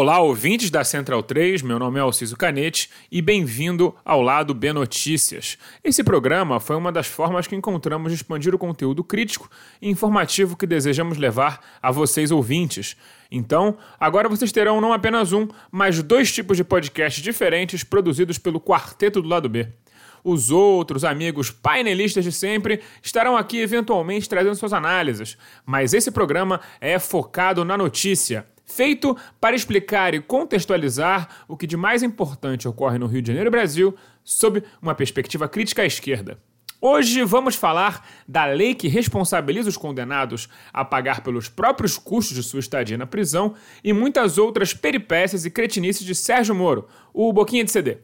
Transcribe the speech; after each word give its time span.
Olá, 0.00 0.20
ouvintes 0.20 0.70
da 0.70 0.84
Central 0.84 1.24
3, 1.24 1.60
meu 1.60 1.76
nome 1.76 1.98
é 1.98 2.02
Alciso 2.02 2.36
Canete 2.36 2.88
e 3.10 3.20
bem-vindo 3.20 3.92
ao 4.04 4.22
Lado 4.22 4.54
B 4.54 4.72
Notícias. 4.72 5.58
Esse 5.82 6.04
programa 6.04 6.60
foi 6.60 6.76
uma 6.76 6.92
das 6.92 7.08
formas 7.08 7.48
que 7.48 7.56
encontramos 7.56 8.12
de 8.12 8.14
expandir 8.14 8.54
o 8.54 8.58
conteúdo 8.58 9.02
crítico 9.02 9.50
e 9.82 9.90
informativo 9.90 10.56
que 10.56 10.68
desejamos 10.68 11.18
levar 11.18 11.58
a 11.82 11.90
vocês 11.90 12.30
ouvintes. 12.30 12.96
Então, 13.28 13.76
agora 13.98 14.28
vocês 14.28 14.52
terão 14.52 14.80
não 14.80 14.92
apenas 14.92 15.32
um, 15.32 15.48
mas 15.68 16.00
dois 16.00 16.30
tipos 16.30 16.56
de 16.56 16.62
podcasts 16.62 17.20
diferentes 17.20 17.82
produzidos 17.82 18.38
pelo 18.38 18.60
Quarteto 18.60 19.20
do 19.20 19.28
Lado 19.28 19.48
B. 19.48 19.66
Os 20.22 20.52
outros 20.52 21.04
amigos 21.04 21.50
painelistas 21.50 22.22
de 22.22 22.30
sempre 22.30 22.82
estarão 23.02 23.36
aqui 23.36 23.58
eventualmente 23.58 24.28
trazendo 24.28 24.54
suas 24.54 24.72
análises, 24.72 25.36
mas 25.66 25.92
esse 25.92 26.12
programa 26.12 26.60
é 26.80 27.00
focado 27.00 27.64
na 27.64 27.76
notícia 27.76 28.46
feito 28.68 29.16
para 29.40 29.56
explicar 29.56 30.14
e 30.14 30.20
contextualizar 30.20 31.44
o 31.48 31.56
que 31.56 31.66
de 31.66 31.76
mais 31.76 32.02
importante 32.02 32.68
ocorre 32.68 32.98
no 32.98 33.06
Rio 33.06 33.22
de 33.22 33.28
Janeiro 33.28 33.48
e 33.48 33.50
Brasil 33.50 33.96
sob 34.22 34.62
uma 34.80 34.94
perspectiva 34.94 35.48
crítica 35.48 35.82
à 35.82 35.86
esquerda. 35.86 36.38
Hoje 36.80 37.24
vamos 37.24 37.56
falar 37.56 38.06
da 38.28 38.44
lei 38.44 38.72
que 38.72 38.86
responsabiliza 38.86 39.68
os 39.68 39.76
condenados 39.76 40.48
a 40.72 40.84
pagar 40.84 41.22
pelos 41.22 41.48
próprios 41.48 41.98
custos 41.98 42.36
de 42.36 42.42
sua 42.44 42.60
estadia 42.60 42.96
na 42.96 43.04
prisão 43.04 43.54
e 43.82 43.92
muitas 43.92 44.38
outras 44.38 44.72
peripécias 44.72 45.44
e 45.44 45.50
cretinices 45.50 46.06
de 46.06 46.14
Sérgio 46.14 46.54
Moro, 46.54 46.86
o 47.12 47.32
Boquinha 47.32 47.64
de 47.64 47.72
CD. 47.72 47.98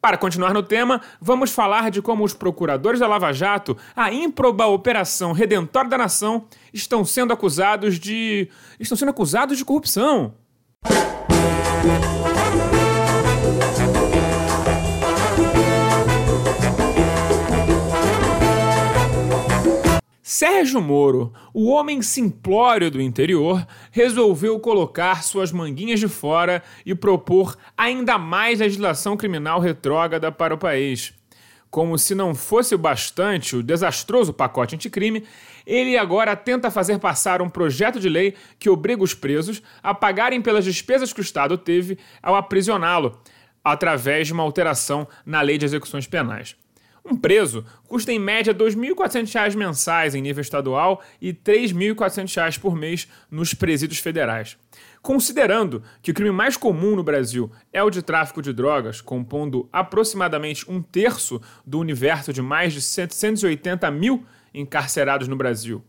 Para 0.00 0.16
continuar 0.16 0.54
no 0.54 0.62
tema, 0.62 1.00
vamos 1.20 1.50
falar 1.50 1.90
de 1.90 2.00
como 2.00 2.24
os 2.24 2.32
procuradores 2.32 3.00
da 3.00 3.08
Lava 3.08 3.32
Jato, 3.32 3.76
a 3.96 4.12
ímproba 4.12 4.66
Operação 4.66 5.32
Redentor 5.32 5.88
da 5.88 5.98
Nação, 5.98 6.46
estão 6.72 7.04
sendo 7.04 7.32
acusados 7.32 7.98
de. 7.98 8.48
estão 8.78 8.96
sendo 8.96 9.10
acusados 9.10 9.58
de 9.58 9.64
corrupção. 9.64 10.34
Sérgio 20.38 20.80
Moro, 20.80 21.32
o 21.52 21.68
homem 21.68 22.00
simplório 22.00 22.92
do 22.92 23.02
interior, 23.02 23.66
resolveu 23.90 24.60
colocar 24.60 25.24
suas 25.24 25.50
manguinhas 25.50 25.98
de 25.98 26.06
fora 26.06 26.62
e 26.86 26.94
propor 26.94 27.56
ainda 27.76 28.16
mais 28.18 28.60
legislação 28.60 29.16
criminal 29.16 29.58
retrógrada 29.58 30.30
para 30.30 30.54
o 30.54 30.56
país. 30.58 31.12
Como 31.68 31.98
se 31.98 32.14
não 32.14 32.36
fosse 32.36 32.72
o 32.72 32.78
bastante 32.78 33.56
o 33.56 33.64
desastroso 33.64 34.32
pacote 34.32 34.76
anticrime, 34.76 35.24
ele 35.66 35.98
agora 35.98 36.36
tenta 36.36 36.70
fazer 36.70 37.00
passar 37.00 37.42
um 37.42 37.48
projeto 37.48 37.98
de 37.98 38.08
lei 38.08 38.36
que 38.60 38.70
obriga 38.70 39.02
os 39.02 39.14
presos 39.14 39.60
a 39.82 39.92
pagarem 39.92 40.40
pelas 40.40 40.64
despesas 40.64 41.12
que 41.12 41.18
o 41.18 41.20
Estado 41.20 41.58
teve 41.58 41.98
ao 42.22 42.36
aprisioná-lo, 42.36 43.20
através 43.64 44.28
de 44.28 44.32
uma 44.32 44.44
alteração 44.44 45.08
na 45.26 45.40
lei 45.40 45.58
de 45.58 45.64
execuções 45.64 46.06
penais. 46.06 46.54
Um 47.10 47.16
preso 47.16 47.64
custa 47.86 48.12
em 48.12 48.18
média 48.18 48.52
R$ 48.52 48.58
2.400 48.58 49.56
mensais 49.56 50.14
em 50.14 50.20
nível 50.20 50.42
estadual 50.42 51.02
e 51.20 51.28
R$ 51.28 51.38
3.400 51.42 52.58
por 52.58 52.76
mês 52.76 53.08
nos 53.30 53.54
presídios 53.54 53.98
federais. 53.98 54.58
Considerando 55.00 55.82
que 56.02 56.10
o 56.10 56.14
crime 56.14 56.30
mais 56.30 56.56
comum 56.56 56.94
no 56.94 57.02
Brasil 57.02 57.50
é 57.72 57.82
o 57.82 57.88
de 57.88 58.02
tráfico 58.02 58.42
de 58.42 58.52
drogas, 58.52 59.00
compondo 59.00 59.66
aproximadamente 59.72 60.70
um 60.70 60.82
terço 60.82 61.40
do 61.64 61.78
universo 61.78 62.30
de 62.30 62.42
mais 62.42 62.74
de 62.74 62.82
780 62.82 63.90
mil 63.90 64.26
encarcerados 64.52 65.28
no 65.28 65.36
Brasil, 65.36 65.82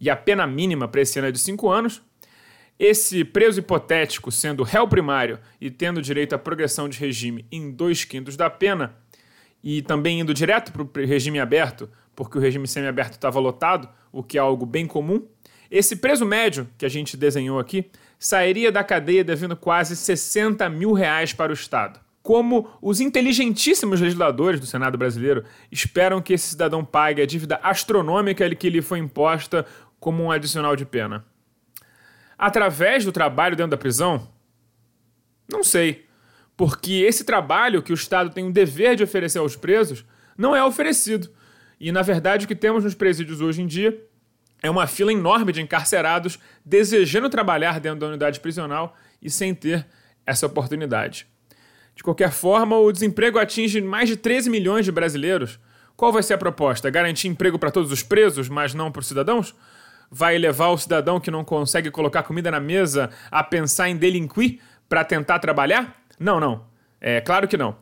e 0.00 0.08
a 0.08 0.16
pena 0.16 0.46
mínima 0.46 0.88
para 0.88 1.02
esse 1.02 1.18
ano 1.18 1.28
é 1.28 1.32
de 1.32 1.38
5 1.38 1.68
anos, 1.70 2.02
esse 2.78 3.24
preso 3.24 3.60
hipotético, 3.60 4.32
sendo 4.32 4.62
réu 4.62 4.88
primário 4.88 5.38
e 5.60 5.70
tendo 5.70 6.02
direito 6.02 6.34
à 6.34 6.38
progressão 6.38 6.88
de 6.88 6.98
regime 6.98 7.46
em 7.50 7.70
dois 7.70 8.04
quintos 8.04 8.36
da 8.36 8.50
pena, 8.50 8.96
e 9.64 9.80
também 9.80 10.20
indo 10.20 10.34
direto 10.34 10.70
para 10.70 10.82
o 10.82 11.06
regime 11.06 11.40
aberto, 11.40 11.88
porque 12.14 12.36
o 12.36 12.40
regime 12.40 12.68
semiaberto 12.68 13.12
estava 13.12 13.40
lotado, 13.40 13.88
o 14.12 14.22
que 14.22 14.36
é 14.36 14.40
algo 14.40 14.66
bem 14.66 14.86
comum, 14.86 15.26
esse 15.70 15.96
preso 15.96 16.26
médio 16.26 16.68
que 16.76 16.84
a 16.84 16.88
gente 16.88 17.16
desenhou 17.16 17.58
aqui 17.58 17.90
sairia 18.18 18.70
da 18.70 18.84
cadeia 18.84 19.24
devendo 19.24 19.56
quase 19.56 19.96
60 19.96 20.68
mil 20.68 20.92
reais 20.92 21.32
para 21.32 21.50
o 21.50 21.54
Estado. 21.54 21.98
Como 22.22 22.68
os 22.80 23.00
inteligentíssimos 23.00 24.00
legisladores 24.00 24.60
do 24.60 24.66
Senado 24.66 24.98
brasileiro 24.98 25.44
esperam 25.72 26.20
que 26.20 26.34
esse 26.34 26.50
cidadão 26.50 26.84
pague 26.84 27.22
a 27.22 27.26
dívida 27.26 27.58
astronômica 27.62 28.54
que 28.54 28.70
lhe 28.70 28.82
foi 28.82 28.98
imposta 28.98 29.64
como 29.98 30.22
um 30.22 30.30
adicional 30.30 30.76
de 30.76 30.84
pena? 30.84 31.24
Através 32.36 33.04
do 33.04 33.12
trabalho 33.12 33.56
dentro 33.56 33.70
da 33.70 33.78
prisão? 33.78 34.28
Não 35.50 35.64
sei 35.64 36.04
porque 36.56 36.92
esse 36.92 37.24
trabalho 37.24 37.82
que 37.82 37.92
o 37.92 37.94
Estado 37.94 38.30
tem 38.30 38.46
o 38.46 38.52
dever 38.52 38.96
de 38.96 39.02
oferecer 39.02 39.38
aos 39.38 39.56
presos 39.56 40.04
não 40.36 40.54
é 40.54 40.64
oferecido. 40.64 41.30
E, 41.80 41.90
na 41.90 42.02
verdade, 42.02 42.44
o 42.44 42.48
que 42.48 42.54
temos 42.54 42.84
nos 42.84 42.94
presídios 42.94 43.40
hoje 43.40 43.62
em 43.62 43.66
dia 43.66 44.00
é 44.62 44.70
uma 44.70 44.86
fila 44.86 45.12
enorme 45.12 45.52
de 45.52 45.60
encarcerados 45.60 46.38
desejando 46.64 47.28
trabalhar 47.28 47.80
dentro 47.80 48.00
da 48.00 48.06
unidade 48.06 48.40
prisional 48.40 48.96
e 49.20 49.28
sem 49.28 49.54
ter 49.54 49.86
essa 50.24 50.46
oportunidade. 50.46 51.26
De 51.94 52.02
qualquer 52.02 52.30
forma, 52.30 52.76
o 52.78 52.90
desemprego 52.90 53.38
atinge 53.38 53.80
mais 53.80 54.08
de 54.08 54.16
13 54.16 54.50
milhões 54.50 54.84
de 54.84 54.92
brasileiros. 54.92 55.58
Qual 55.96 56.12
vai 56.12 56.22
ser 56.22 56.34
a 56.34 56.38
proposta? 56.38 56.90
Garantir 56.90 57.28
emprego 57.28 57.58
para 57.58 57.70
todos 57.70 57.92
os 57.92 58.02
presos, 58.02 58.48
mas 58.48 58.74
não 58.74 58.90
para 58.90 59.00
os 59.00 59.06
cidadãos? 59.06 59.54
Vai 60.10 60.38
levar 60.38 60.68
o 60.68 60.78
cidadão 60.78 61.20
que 61.20 61.30
não 61.30 61.44
consegue 61.44 61.90
colocar 61.90 62.22
comida 62.22 62.50
na 62.50 62.58
mesa 62.58 63.10
a 63.30 63.44
pensar 63.44 63.88
em 63.88 63.96
delinquir 63.96 64.60
para 64.88 65.04
tentar 65.04 65.38
trabalhar? 65.38 66.03
Não, 66.18 66.38
não. 66.38 66.66
É 67.00 67.20
claro 67.20 67.46
que 67.46 67.56
não. 67.56 67.76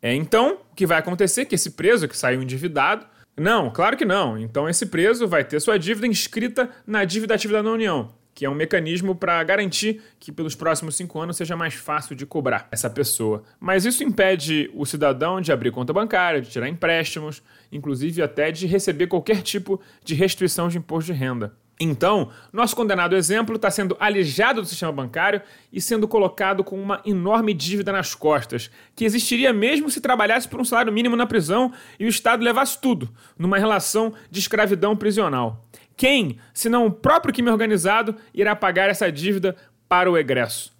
É, 0.00 0.12
então, 0.14 0.58
o 0.72 0.74
que 0.74 0.86
vai 0.86 0.98
acontecer 0.98 1.42
é 1.42 1.44
que 1.44 1.54
esse 1.54 1.70
preso 1.70 2.08
que 2.08 2.16
saiu 2.16 2.42
endividado. 2.42 3.06
Não, 3.36 3.70
claro 3.70 3.96
que 3.96 4.04
não. 4.04 4.36
Então, 4.36 4.68
esse 4.68 4.86
preso 4.86 5.28
vai 5.28 5.44
ter 5.44 5.60
sua 5.60 5.78
dívida 5.78 6.06
inscrita 6.06 6.68
na 6.86 7.04
dívida 7.04 7.34
ativa 7.34 7.62
da 7.62 7.70
União, 7.70 8.12
que 8.34 8.44
é 8.44 8.50
um 8.50 8.54
mecanismo 8.54 9.14
para 9.14 9.42
garantir 9.44 10.02
que 10.18 10.32
pelos 10.32 10.54
próximos 10.54 10.96
cinco 10.96 11.20
anos 11.20 11.36
seja 11.36 11.56
mais 11.56 11.74
fácil 11.74 12.16
de 12.16 12.26
cobrar 12.26 12.68
essa 12.70 12.90
pessoa. 12.90 13.44
Mas 13.60 13.84
isso 13.84 14.02
impede 14.02 14.70
o 14.74 14.84
cidadão 14.84 15.40
de 15.40 15.52
abrir 15.52 15.70
conta 15.70 15.92
bancária, 15.92 16.42
de 16.42 16.50
tirar 16.50 16.68
empréstimos, 16.68 17.42
inclusive 17.70 18.20
até 18.20 18.50
de 18.50 18.66
receber 18.66 19.06
qualquer 19.06 19.40
tipo 19.40 19.80
de 20.04 20.14
restrição 20.14 20.68
de 20.68 20.78
imposto 20.78 21.12
de 21.12 21.18
renda. 21.18 21.54
Então, 21.82 22.30
nosso 22.52 22.76
condenado 22.76 23.16
exemplo 23.16 23.56
está 23.56 23.68
sendo 23.68 23.96
alijado 23.98 24.60
do 24.60 24.66
sistema 24.68 24.92
bancário 24.92 25.42
e 25.72 25.80
sendo 25.80 26.06
colocado 26.06 26.62
com 26.62 26.80
uma 26.80 27.00
enorme 27.04 27.52
dívida 27.52 27.90
nas 27.90 28.14
costas, 28.14 28.70
que 28.94 29.04
existiria 29.04 29.52
mesmo 29.52 29.90
se 29.90 30.00
trabalhasse 30.00 30.46
por 30.46 30.60
um 30.60 30.64
salário 30.64 30.92
mínimo 30.92 31.16
na 31.16 31.26
prisão 31.26 31.72
e 31.98 32.04
o 32.04 32.08
Estado 32.08 32.44
levasse 32.44 32.80
tudo, 32.80 33.10
numa 33.36 33.58
relação 33.58 34.14
de 34.30 34.38
escravidão 34.38 34.96
prisional. 34.96 35.66
Quem, 35.96 36.38
se 36.54 36.68
não 36.68 36.86
o 36.86 36.90
próprio 36.90 37.34
crime 37.34 37.50
organizado, 37.50 38.14
irá 38.32 38.54
pagar 38.54 38.88
essa 38.88 39.10
dívida 39.10 39.56
para 39.88 40.08
o 40.10 40.16
egresso? 40.16 40.72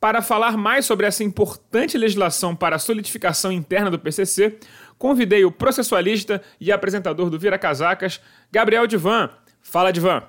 Para 0.00 0.20
falar 0.20 0.56
mais 0.56 0.84
sobre 0.84 1.06
essa 1.06 1.22
importante 1.22 1.96
legislação 1.96 2.56
para 2.56 2.74
a 2.74 2.78
solidificação 2.80 3.52
interna 3.52 3.88
do 3.88 4.00
PCC, 4.00 4.58
convidei 4.98 5.44
o 5.44 5.52
processualista 5.52 6.42
e 6.60 6.72
apresentador 6.72 7.30
do 7.30 7.38
Vira 7.38 7.56
Casacas, 7.56 8.20
Gabriel 8.50 8.88
Divan. 8.88 9.30
Fala, 9.62 9.92
Divan! 9.92 10.22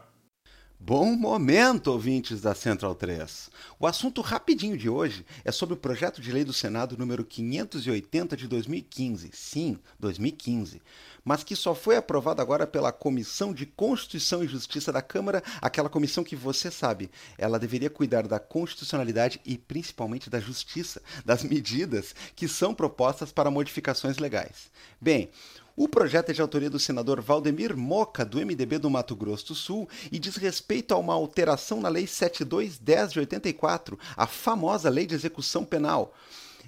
Bom 0.79 1.15
momento, 1.15 1.87
ouvintes 1.87 2.39
da 2.39 2.53
Central 2.53 2.93
3. 2.93 3.49
O 3.79 3.87
assunto 3.87 4.21
rapidinho 4.21 4.77
de 4.77 4.87
hoje 4.89 5.25
é 5.43 5.51
sobre 5.51 5.73
o 5.73 5.77
projeto 5.77 6.21
de 6.21 6.31
lei 6.31 6.43
do 6.43 6.53
Senado 6.53 6.97
número 6.97 7.25
580 7.25 8.37
de 8.37 8.47
2015. 8.47 9.31
Sim, 9.33 9.79
2015. 9.99 10.81
Mas 11.25 11.43
que 11.43 11.55
só 11.55 11.73
foi 11.73 11.95
aprovado 11.95 12.41
agora 12.41 12.67
pela 12.67 12.91
Comissão 12.91 13.53
de 13.53 13.65
Constituição 13.65 14.43
e 14.43 14.47
Justiça 14.47 14.91
da 14.91 15.01
Câmara, 15.01 15.41
aquela 15.61 15.89
comissão 15.89 16.23
que 16.23 16.35
você 16.35 16.69
sabe, 16.69 17.09
ela 17.37 17.57
deveria 17.57 17.89
cuidar 17.89 18.27
da 18.27 18.39
constitucionalidade 18.39 19.41
e 19.45 19.57
principalmente 19.57 20.29
da 20.29 20.39
justiça, 20.39 21.01
das 21.25 21.43
medidas 21.43 22.13
que 22.35 22.47
são 22.47 22.73
propostas 22.73 23.31
para 23.31 23.49
modificações 23.49 24.17
legais. 24.17 24.69
Bem, 24.99 25.29
o 25.75 25.87
projeto 25.87 26.29
é 26.29 26.33
de 26.33 26.41
autoria 26.41 26.69
do 26.69 26.79
senador 26.79 27.19
Valdemir 27.19 27.75
Moca, 27.75 28.23
do 28.23 28.37
MDB 28.37 28.77
do 28.77 28.91
Mato 28.91 29.15
Grosso 29.15 29.47
do 29.47 29.55
Sul, 29.55 29.89
e 30.11 30.19
diz 30.19 30.35
respeito 30.35 30.93
a 30.93 30.97
uma 30.97 31.15
alteração 31.15 31.81
na 31.81 31.89
Lei 31.89 32.05
7210 32.05 33.11
de 33.11 33.19
84, 33.19 33.97
a 34.15 34.27
famosa 34.27 34.87
Lei 34.87 35.07
de 35.07 35.15
Execução 35.15 35.65
Penal. 35.65 36.13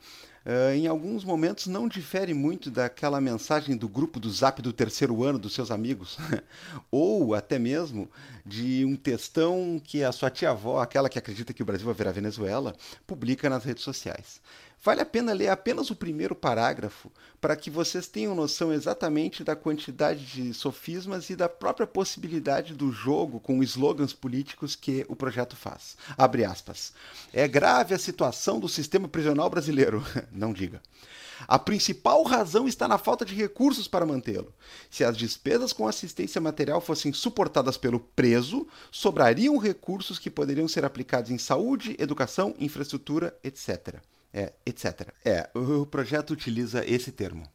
Uh, 0.48 0.72
em 0.72 0.86
alguns 0.86 1.24
momentos 1.24 1.66
não 1.66 1.86
difere 1.86 2.32
muito 2.32 2.70
daquela 2.70 3.20
mensagem 3.20 3.76
do 3.76 3.86
grupo 3.86 4.18
do 4.18 4.30
Zap 4.30 4.62
do 4.62 4.72
terceiro 4.72 5.22
ano 5.22 5.38
dos 5.38 5.52
seus 5.52 5.70
amigos, 5.70 6.16
ou 6.90 7.34
até 7.34 7.58
mesmo 7.58 8.10
de 8.46 8.82
um 8.82 8.96
textão 8.96 9.78
que 9.84 10.02
a 10.02 10.10
sua 10.10 10.30
tia-avó, 10.30 10.80
aquela 10.80 11.10
que 11.10 11.18
acredita 11.18 11.52
que 11.52 11.62
o 11.62 11.66
Brasil 11.66 11.84
vai 11.84 11.94
virar 11.94 12.12
Venezuela, 12.12 12.74
publica 13.06 13.50
nas 13.50 13.62
redes 13.62 13.84
sociais. 13.84 14.40
Vale 14.80 15.00
a 15.00 15.06
pena 15.06 15.32
ler 15.32 15.48
apenas 15.48 15.90
o 15.90 15.96
primeiro 15.96 16.36
parágrafo 16.36 17.10
para 17.40 17.56
que 17.56 17.68
vocês 17.68 18.06
tenham 18.06 18.32
noção 18.32 18.72
exatamente 18.72 19.42
da 19.42 19.56
quantidade 19.56 20.24
de 20.24 20.54
sofismas 20.54 21.30
e 21.30 21.36
da 21.36 21.48
própria 21.48 21.86
possibilidade 21.86 22.74
do 22.74 22.92
jogo 22.92 23.40
com 23.40 23.60
slogans 23.64 24.12
políticos 24.12 24.76
que 24.76 25.04
o 25.08 25.16
projeto 25.16 25.56
faz. 25.56 25.96
Abre 26.16 26.44
aspas. 26.44 26.92
É 27.32 27.48
grave 27.48 27.92
a 27.92 27.98
situação 27.98 28.60
do 28.60 28.68
sistema 28.68 29.08
prisional 29.08 29.50
brasileiro. 29.50 30.04
Não 30.30 30.52
diga. 30.52 30.80
A 31.46 31.58
principal 31.58 32.22
razão 32.22 32.68
está 32.68 32.86
na 32.86 32.98
falta 32.98 33.24
de 33.24 33.34
recursos 33.34 33.88
para 33.88 34.06
mantê-lo. 34.06 34.54
Se 34.88 35.02
as 35.02 35.16
despesas 35.16 35.72
com 35.72 35.88
assistência 35.88 36.40
material 36.40 36.80
fossem 36.80 37.12
suportadas 37.12 37.76
pelo 37.76 37.98
preso, 37.98 38.66
sobrariam 38.92 39.58
recursos 39.58 40.20
que 40.20 40.30
poderiam 40.30 40.68
ser 40.68 40.84
aplicados 40.84 41.32
em 41.32 41.38
saúde, 41.38 41.96
educação, 41.98 42.54
infraestrutura, 42.58 43.36
etc 43.42 44.00
é, 44.32 44.52
etc. 44.64 45.12
É, 45.24 45.48
o 45.54 45.86
projeto 45.86 46.30
utiliza 46.30 46.84
esse 46.84 47.10
termo. 47.12 47.48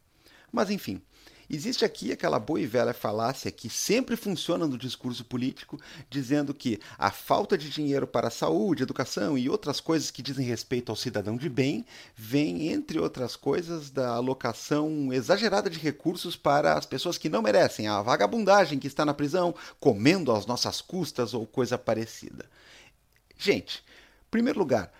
Mas 0.50 0.70
enfim, 0.70 1.02
existe 1.50 1.84
aqui 1.84 2.12
aquela 2.12 2.38
boa 2.38 2.60
e 2.60 2.66
velha 2.66 2.94
falácia 2.94 3.50
que 3.50 3.68
sempre 3.68 4.16
funciona 4.16 4.66
no 4.66 4.78
discurso 4.78 5.24
político, 5.24 5.80
dizendo 6.08 6.54
que 6.54 6.80
a 6.96 7.10
falta 7.10 7.58
de 7.58 7.68
dinheiro 7.68 8.06
para 8.06 8.28
a 8.28 8.30
saúde, 8.30 8.82
educação 8.82 9.36
e 9.36 9.48
outras 9.48 9.80
coisas 9.80 10.10
que 10.10 10.22
dizem 10.22 10.46
respeito 10.46 10.90
ao 10.90 10.96
cidadão 10.96 11.36
de 11.36 11.48
bem 11.48 11.84
vem, 12.14 12.68
entre 12.68 12.98
outras 12.98 13.36
coisas, 13.36 13.90
da 13.90 14.10
alocação 14.10 15.12
exagerada 15.12 15.68
de 15.68 15.78
recursos 15.78 16.36
para 16.36 16.74
as 16.74 16.86
pessoas 16.86 17.18
que 17.18 17.28
não 17.28 17.42
merecem, 17.42 17.88
a 17.88 18.00
vagabundagem 18.00 18.78
que 18.78 18.86
está 18.86 19.04
na 19.04 19.14
prisão, 19.14 19.54
comendo 19.80 20.32
às 20.32 20.46
nossas 20.46 20.80
custas 20.80 21.34
ou 21.34 21.46
coisa 21.46 21.76
parecida. 21.76 22.48
Gente, 23.36 23.78
em 23.78 24.30
primeiro 24.30 24.58
lugar, 24.58 24.92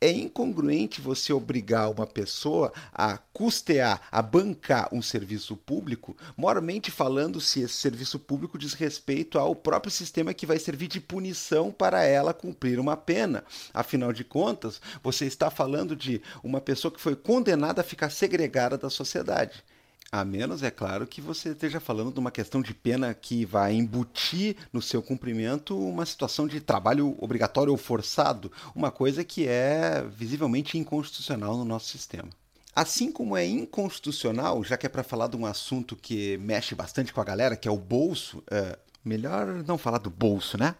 é 0.00 0.10
incongruente 0.10 1.00
você 1.00 1.32
obrigar 1.32 1.90
uma 1.90 2.06
pessoa 2.06 2.72
a 2.92 3.18
custear, 3.18 4.00
a 4.10 4.22
bancar 4.22 4.88
um 4.92 5.02
serviço 5.02 5.56
público, 5.56 6.16
moralmente 6.36 6.90
falando, 6.90 7.40
se 7.40 7.60
esse 7.60 7.74
serviço 7.74 8.18
público 8.18 8.58
diz 8.58 8.74
respeito 8.74 9.38
ao 9.38 9.54
próprio 9.54 9.90
sistema 9.90 10.34
que 10.34 10.46
vai 10.46 10.58
servir 10.58 10.88
de 10.88 11.00
punição 11.00 11.72
para 11.72 12.04
ela 12.04 12.32
cumprir 12.32 12.78
uma 12.78 12.96
pena. 12.96 13.44
Afinal 13.74 14.12
de 14.12 14.24
contas, 14.24 14.80
você 15.02 15.26
está 15.26 15.50
falando 15.50 15.96
de 15.96 16.22
uma 16.42 16.60
pessoa 16.60 16.92
que 16.92 17.00
foi 17.00 17.16
condenada 17.16 17.80
a 17.80 17.84
ficar 17.84 18.10
segregada 18.10 18.78
da 18.78 18.90
sociedade. 18.90 19.64
A 20.10 20.24
menos, 20.24 20.62
é 20.62 20.70
claro, 20.70 21.06
que 21.06 21.20
você 21.20 21.50
esteja 21.50 21.80
falando 21.80 22.10
de 22.10 22.18
uma 22.18 22.30
questão 22.30 22.62
de 22.62 22.72
pena 22.72 23.12
que 23.12 23.44
vai 23.44 23.74
embutir 23.74 24.56
no 24.72 24.80
seu 24.80 25.02
cumprimento 25.02 25.78
uma 25.78 26.06
situação 26.06 26.46
de 26.46 26.60
trabalho 26.60 27.14
obrigatório 27.18 27.70
ou 27.70 27.76
forçado, 27.76 28.50
uma 28.74 28.90
coisa 28.90 29.22
que 29.22 29.46
é 29.46 30.02
visivelmente 30.08 30.78
inconstitucional 30.78 31.58
no 31.58 31.64
nosso 31.64 31.88
sistema. 31.88 32.30
Assim 32.74 33.12
como 33.12 33.36
é 33.36 33.44
inconstitucional, 33.44 34.64
já 34.64 34.78
que 34.78 34.86
é 34.86 34.88
para 34.88 35.02
falar 35.02 35.26
de 35.26 35.36
um 35.36 35.44
assunto 35.44 35.94
que 35.94 36.38
mexe 36.38 36.74
bastante 36.74 37.12
com 37.12 37.20
a 37.20 37.24
galera, 37.24 37.56
que 37.56 37.68
é 37.68 37.70
o 37.70 37.76
bolso, 37.76 38.42
é 38.50 38.78
melhor 39.04 39.62
não 39.66 39.76
falar 39.76 39.98
do 39.98 40.08
bolso, 40.08 40.56
né? 40.56 40.74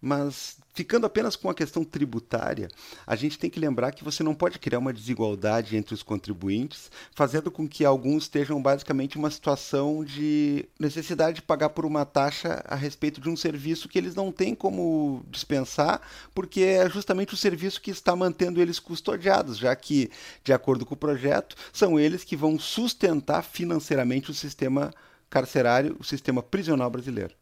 Mas 0.00 0.56
ficando 0.76 1.06
apenas 1.06 1.34
com 1.34 1.48
a 1.48 1.54
questão 1.54 1.82
tributária, 1.82 2.68
a 3.06 3.16
gente 3.16 3.38
tem 3.38 3.48
que 3.48 3.58
lembrar 3.58 3.92
que 3.92 4.04
você 4.04 4.22
não 4.22 4.34
pode 4.34 4.58
criar 4.58 4.78
uma 4.78 4.92
desigualdade 4.92 5.74
entre 5.74 5.94
os 5.94 6.02
contribuintes, 6.02 6.90
fazendo 7.14 7.50
com 7.50 7.66
que 7.66 7.82
alguns 7.82 8.24
estejam 8.24 8.60
basicamente 8.60 9.16
uma 9.16 9.30
situação 9.30 10.04
de 10.04 10.68
necessidade 10.78 11.36
de 11.36 11.42
pagar 11.42 11.70
por 11.70 11.86
uma 11.86 12.04
taxa 12.04 12.62
a 12.66 12.74
respeito 12.74 13.22
de 13.22 13.30
um 13.30 13.36
serviço 13.36 13.88
que 13.88 13.96
eles 13.96 14.14
não 14.14 14.30
têm 14.30 14.54
como 14.54 15.24
dispensar, 15.30 16.02
porque 16.34 16.60
é 16.60 16.90
justamente 16.90 17.32
o 17.32 17.38
serviço 17.38 17.80
que 17.80 17.90
está 17.90 18.14
mantendo 18.14 18.60
eles 18.60 18.78
custodiados, 18.78 19.56
já 19.56 19.74
que, 19.74 20.10
de 20.44 20.52
acordo 20.52 20.84
com 20.84 20.92
o 20.92 20.98
projeto, 20.98 21.56
são 21.72 21.98
eles 21.98 22.22
que 22.22 22.36
vão 22.36 22.58
sustentar 22.58 23.42
financeiramente 23.42 24.30
o 24.30 24.34
sistema 24.34 24.92
carcerário, 25.30 25.96
o 25.98 26.04
sistema 26.04 26.42
prisional 26.42 26.90
brasileiro. 26.90 27.34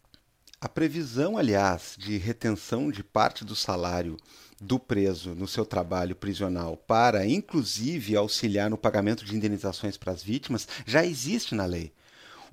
A 0.65 0.69
previsão, 0.69 1.37
aliás, 1.37 1.95
de 1.99 2.17
retenção 2.17 2.91
de 2.91 3.05
parte 3.05 3.45
do 3.45 3.55
salário 3.55 4.17
do 4.59 4.79
preso 4.79 5.35
no 5.35 5.47
seu 5.47 5.67
trabalho 5.67 6.17
prisional 6.17 6.75
para, 6.75 7.27
inclusive, 7.27 8.17
auxiliar 8.17 8.71
no 8.71 8.79
pagamento 8.79 9.27
de 9.27 9.37
indenizações 9.37 9.99
para 9.99 10.11
as 10.11 10.23
vítimas 10.23 10.67
já 10.87 11.05
existe 11.05 11.55
na 11.55 11.67
lei. 11.67 11.93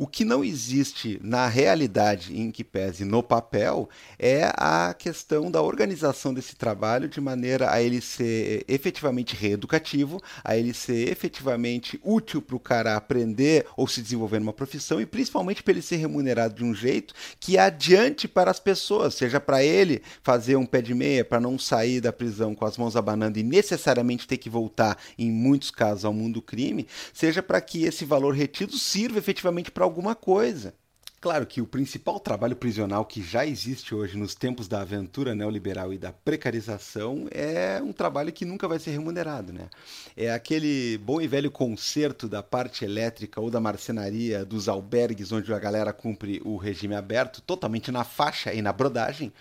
O 0.01 0.07
que 0.07 0.25
não 0.25 0.43
existe 0.43 1.19
na 1.21 1.47
realidade, 1.47 2.35
em 2.35 2.49
que 2.49 2.63
pese 2.63 3.05
no 3.05 3.21
papel, 3.21 3.87
é 4.17 4.51
a 4.57 4.95
questão 4.97 5.51
da 5.51 5.61
organização 5.61 6.33
desse 6.33 6.55
trabalho 6.55 7.07
de 7.07 7.21
maneira 7.21 7.71
a 7.71 7.79
ele 7.79 8.01
ser 8.01 8.65
efetivamente 8.67 9.35
reeducativo, 9.35 10.19
a 10.43 10.57
ele 10.57 10.73
ser 10.73 11.07
efetivamente 11.07 12.01
útil 12.03 12.41
para 12.41 12.55
o 12.55 12.59
cara 12.59 12.95
aprender 12.95 13.67
ou 13.77 13.87
se 13.87 14.01
desenvolver 14.01 14.39
numa 14.39 14.51
profissão 14.51 14.99
e 14.99 15.05
principalmente 15.05 15.61
para 15.61 15.73
ele 15.73 15.83
ser 15.83 15.97
remunerado 15.97 16.55
de 16.55 16.63
um 16.63 16.73
jeito 16.73 17.13
que 17.39 17.55
adiante 17.55 18.27
para 18.27 18.49
as 18.49 18.59
pessoas, 18.59 19.13
seja 19.13 19.39
para 19.39 19.63
ele 19.63 20.01
fazer 20.23 20.55
um 20.55 20.65
pé 20.65 20.81
de 20.81 20.95
meia 20.95 21.23
para 21.23 21.39
não 21.39 21.59
sair 21.59 22.01
da 22.01 22.11
prisão 22.11 22.55
com 22.55 22.65
as 22.65 22.75
mãos 22.75 22.95
abanando 22.95 23.37
e 23.37 23.43
necessariamente 23.43 24.27
ter 24.27 24.37
que 24.37 24.49
voltar, 24.49 24.97
em 25.15 25.29
muitos 25.29 25.69
casos, 25.69 26.05
ao 26.05 26.11
mundo 26.11 26.33
do 26.33 26.41
crime, 26.41 26.87
seja 27.13 27.43
para 27.43 27.61
que 27.61 27.83
esse 27.83 28.03
valor 28.03 28.33
retido 28.33 28.75
sirva 28.79 29.19
efetivamente 29.19 29.69
para 29.69 29.90
alguma 29.91 30.15
coisa. 30.15 30.73
Claro 31.19 31.45
que 31.45 31.61
o 31.61 31.67
principal 31.67 32.19
trabalho 32.19 32.55
prisional 32.55 33.05
que 33.05 33.21
já 33.21 33.45
existe 33.45 33.93
hoje 33.93 34.17
nos 34.17 34.33
tempos 34.33 34.67
da 34.67 34.81
aventura 34.81 35.35
neoliberal 35.35 35.93
e 35.93 35.97
da 35.97 36.11
precarização 36.11 37.27
é 37.29 37.79
um 37.79 37.93
trabalho 37.93 38.33
que 38.33 38.43
nunca 38.43 38.67
vai 38.67 38.79
ser 38.79 38.89
remunerado, 38.89 39.53
né? 39.53 39.69
É 40.17 40.31
aquele 40.31 40.97
bom 40.97 41.21
e 41.21 41.27
velho 41.27 41.51
concerto 41.51 42.27
da 42.27 42.41
parte 42.41 42.83
elétrica 42.83 43.39
ou 43.39 43.51
da 43.51 43.59
marcenaria 43.59 44.43
dos 44.43 44.67
albergues 44.67 45.31
onde 45.31 45.53
a 45.53 45.59
galera 45.59 45.93
cumpre 45.93 46.41
o 46.43 46.57
regime 46.57 46.95
aberto, 46.95 47.39
totalmente 47.41 47.91
na 47.91 48.03
faixa 48.03 48.51
e 48.51 48.59
na 48.59 48.73
brodagem, 48.73 49.31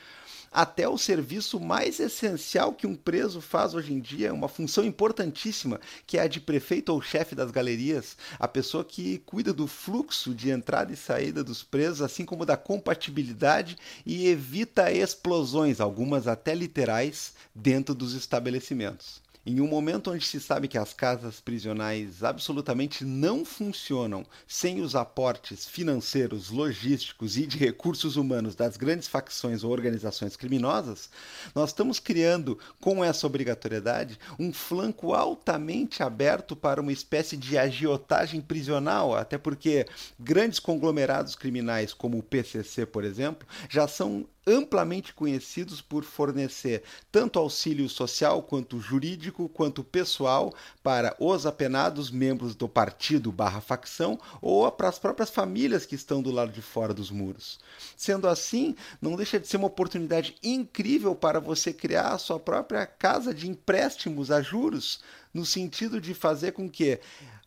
até 0.50 0.88
o 0.88 0.98
serviço 0.98 1.60
mais 1.60 2.00
essencial 2.00 2.72
que 2.72 2.86
um 2.86 2.96
preso 2.96 3.40
faz 3.40 3.74
hoje 3.74 3.92
em 3.92 4.00
dia, 4.00 4.34
uma 4.34 4.48
função 4.48 4.84
importantíssima, 4.84 5.80
que 6.06 6.18
é 6.18 6.22
a 6.22 6.26
de 6.26 6.40
prefeito 6.40 6.90
ou 6.90 7.00
chefe 7.00 7.34
das 7.34 7.50
galerias, 7.50 8.16
a 8.38 8.48
pessoa 8.48 8.84
que 8.84 9.18
cuida 9.18 9.52
do 9.52 9.66
fluxo 9.66 10.34
de 10.34 10.50
entrada 10.50 10.92
e 10.92 10.96
saída 10.96 11.44
dos 11.44 11.62
presos, 11.62 12.02
assim 12.02 12.24
como 12.24 12.44
da 12.44 12.56
compatibilidade 12.56 13.76
e 14.04 14.26
evita 14.26 14.90
explosões, 14.90 15.80
algumas 15.80 16.26
até 16.26 16.54
literais, 16.54 17.34
dentro 17.54 17.94
dos 17.94 18.14
estabelecimentos. 18.14 19.22
Em 19.50 19.60
um 19.60 19.66
momento 19.66 20.12
onde 20.12 20.24
se 20.24 20.38
sabe 20.38 20.68
que 20.68 20.78
as 20.78 20.92
casas 20.92 21.40
prisionais 21.40 22.22
absolutamente 22.22 23.04
não 23.04 23.44
funcionam 23.44 24.24
sem 24.46 24.80
os 24.80 24.94
aportes 24.94 25.66
financeiros, 25.66 26.50
logísticos 26.50 27.36
e 27.36 27.48
de 27.48 27.58
recursos 27.58 28.14
humanos 28.14 28.54
das 28.54 28.76
grandes 28.76 29.08
facções 29.08 29.64
ou 29.64 29.72
organizações 29.72 30.36
criminosas, 30.36 31.10
nós 31.52 31.70
estamos 31.70 31.98
criando, 31.98 32.60
com 32.80 33.02
essa 33.02 33.26
obrigatoriedade, 33.26 34.20
um 34.38 34.52
flanco 34.52 35.14
altamente 35.14 36.00
aberto 36.00 36.54
para 36.54 36.80
uma 36.80 36.92
espécie 36.92 37.36
de 37.36 37.58
agiotagem 37.58 38.40
prisional, 38.40 39.16
até 39.16 39.36
porque 39.36 39.84
grandes 40.16 40.60
conglomerados 40.60 41.34
criminais, 41.34 41.92
como 41.92 42.18
o 42.18 42.22
PCC, 42.22 42.86
por 42.86 43.02
exemplo, 43.02 43.48
já 43.68 43.88
são 43.88 44.28
amplamente 44.46 45.12
conhecidos 45.12 45.80
por 45.80 46.04
fornecer 46.04 46.82
tanto 47.10 47.38
auxílio 47.38 47.88
social 47.88 48.42
quanto 48.42 48.80
jurídico 48.80 49.48
quanto 49.48 49.84
pessoal 49.84 50.54
para 50.82 51.14
os 51.18 51.46
apenados 51.46 52.10
membros 52.10 52.54
do 52.54 52.68
partido 52.68 53.30
barra 53.30 53.60
facção 53.60 54.18
ou 54.40 54.70
para 54.72 54.88
as 54.88 54.98
próprias 54.98 55.30
famílias 55.30 55.84
que 55.84 55.94
estão 55.94 56.22
do 56.22 56.30
lado 56.30 56.52
de 56.52 56.62
fora 56.62 56.94
dos 56.94 57.10
muros. 57.10 57.58
Sendo 57.96 58.28
assim, 58.28 58.74
não 59.00 59.16
deixa 59.16 59.38
de 59.38 59.46
ser 59.46 59.56
uma 59.56 59.66
oportunidade 59.66 60.36
incrível 60.42 61.14
para 61.14 61.40
você 61.40 61.72
criar 61.72 62.12
a 62.12 62.18
sua 62.18 62.38
própria 62.38 62.86
casa 62.86 63.34
de 63.34 63.48
empréstimos 63.48 64.30
a 64.30 64.40
juros, 64.40 65.00
no 65.32 65.44
sentido 65.44 66.00
de 66.00 66.14
fazer 66.14 66.52
com 66.52 66.68
que 66.68 67.00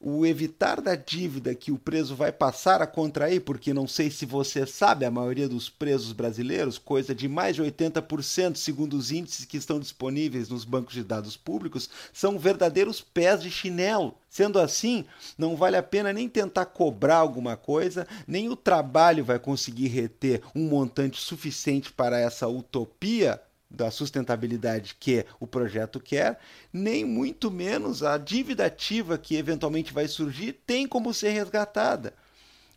o 0.05 0.25
evitar 0.25 0.81
da 0.81 0.95
dívida 0.95 1.55
que 1.55 1.71
o 1.71 1.77
preso 1.77 2.13
vai 2.13 2.29
passar 2.29 2.81
a 2.81 2.87
contrair, 2.87 3.39
porque 3.39 3.73
não 3.73 3.87
sei 3.87 4.11
se 4.11 4.25
você 4.25 4.65
sabe, 4.65 5.05
a 5.05 5.11
maioria 5.11 5.47
dos 5.47 5.69
presos 5.69 6.11
brasileiros, 6.11 6.77
coisa 6.77 7.15
de 7.15 7.29
mais 7.29 7.55
de 7.55 7.63
80%, 7.63 8.57
segundo 8.57 8.97
os 8.97 9.13
índices 9.13 9.45
que 9.45 9.55
estão 9.55 9.79
disponíveis 9.79 10.49
nos 10.49 10.65
bancos 10.65 10.93
de 10.93 11.05
dados 11.05 11.37
públicos, 11.37 11.89
são 12.11 12.37
verdadeiros 12.37 12.99
pés 12.99 13.41
de 13.41 13.49
chinelo. 13.49 14.13
Sendo 14.29 14.59
assim, 14.59 15.05
não 15.37 15.55
vale 15.55 15.77
a 15.77 15.83
pena 15.83 16.11
nem 16.11 16.27
tentar 16.27 16.65
cobrar 16.65 17.17
alguma 17.17 17.55
coisa, 17.55 18.05
nem 18.27 18.49
o 18.49 18.57
trabalho 18.57 19.23
vai 19.23 19.39
conseguir 19.39 19.87
reter 19.87 20.41
um 20.53 20.67
montante 20.67 21.21
suficiente 21.21 21.93
para 21.93 22.19
essa 22.19 22.47
utopia 22.47 23.39
da 23.73 23.89
sustentabilidade 23.89 24.95
que 24.99 25.25
o 25.39 25.47
projeto 25.47 25.99
quer, 25.99 26.39
nem 26.71 27.03
muito 27.03 27.49
menos 27.49 28.03
a 28.03 28.17
dívida 28.19 28.67
ativa 28.67 29.17
que 29.17 29.35
eventualmente 29.35 29.91
vai 29.91 30.07
surgir 30.07 30.53
tem 30.65 30.87
como 30.87 31.11
ser 31.13 31.31
resgatada. 31.31 32.13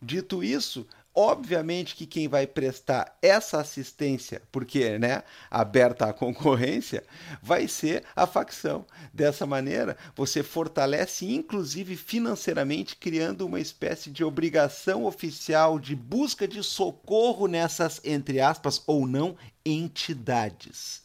Dito 0.00 0.42
isso, 0.42 0.86
obviamente 1.16 1.96
que 1.96 2.06
quem 2.06 2.28
vai 2.28 2.46
prestar 2.46 3.16
essa 3.23 3.58
assistência, 3.58 4.42
porque 4.52 4.99
né, 4.99 5.23
aberta 5.50 6.04
à 6.04 6.12
concorrência, 6.12 7.02
vai 7.42 7.66
ser 7.66 8.04
a 8.14 8.26
facção. 8.26 8.85
Dessa 9.14 9.46
maneira, 9.46 9.96
você 10.14 10.42
fortalece 10.42 11.25
inclusive 11.25 11.96
financeiramente, 11.96 12.96
criando 12.96 13.46
uma 13.46 13.58
espécie 13.58 14.11
de 14.11 14.23
obrigação 14.23 15.06
oficial 15.06 15.78
de 15.78 15.96
busca 15.96 16.46
de 16.46 16.62
socorro 16.62 17.46
nessas, 17.46 18.00
entre 18.04 18.38
aspas, 18.38 18.82
ou 18.87 19.06
não, 19.06 19.37
entidades. 19.64 21.02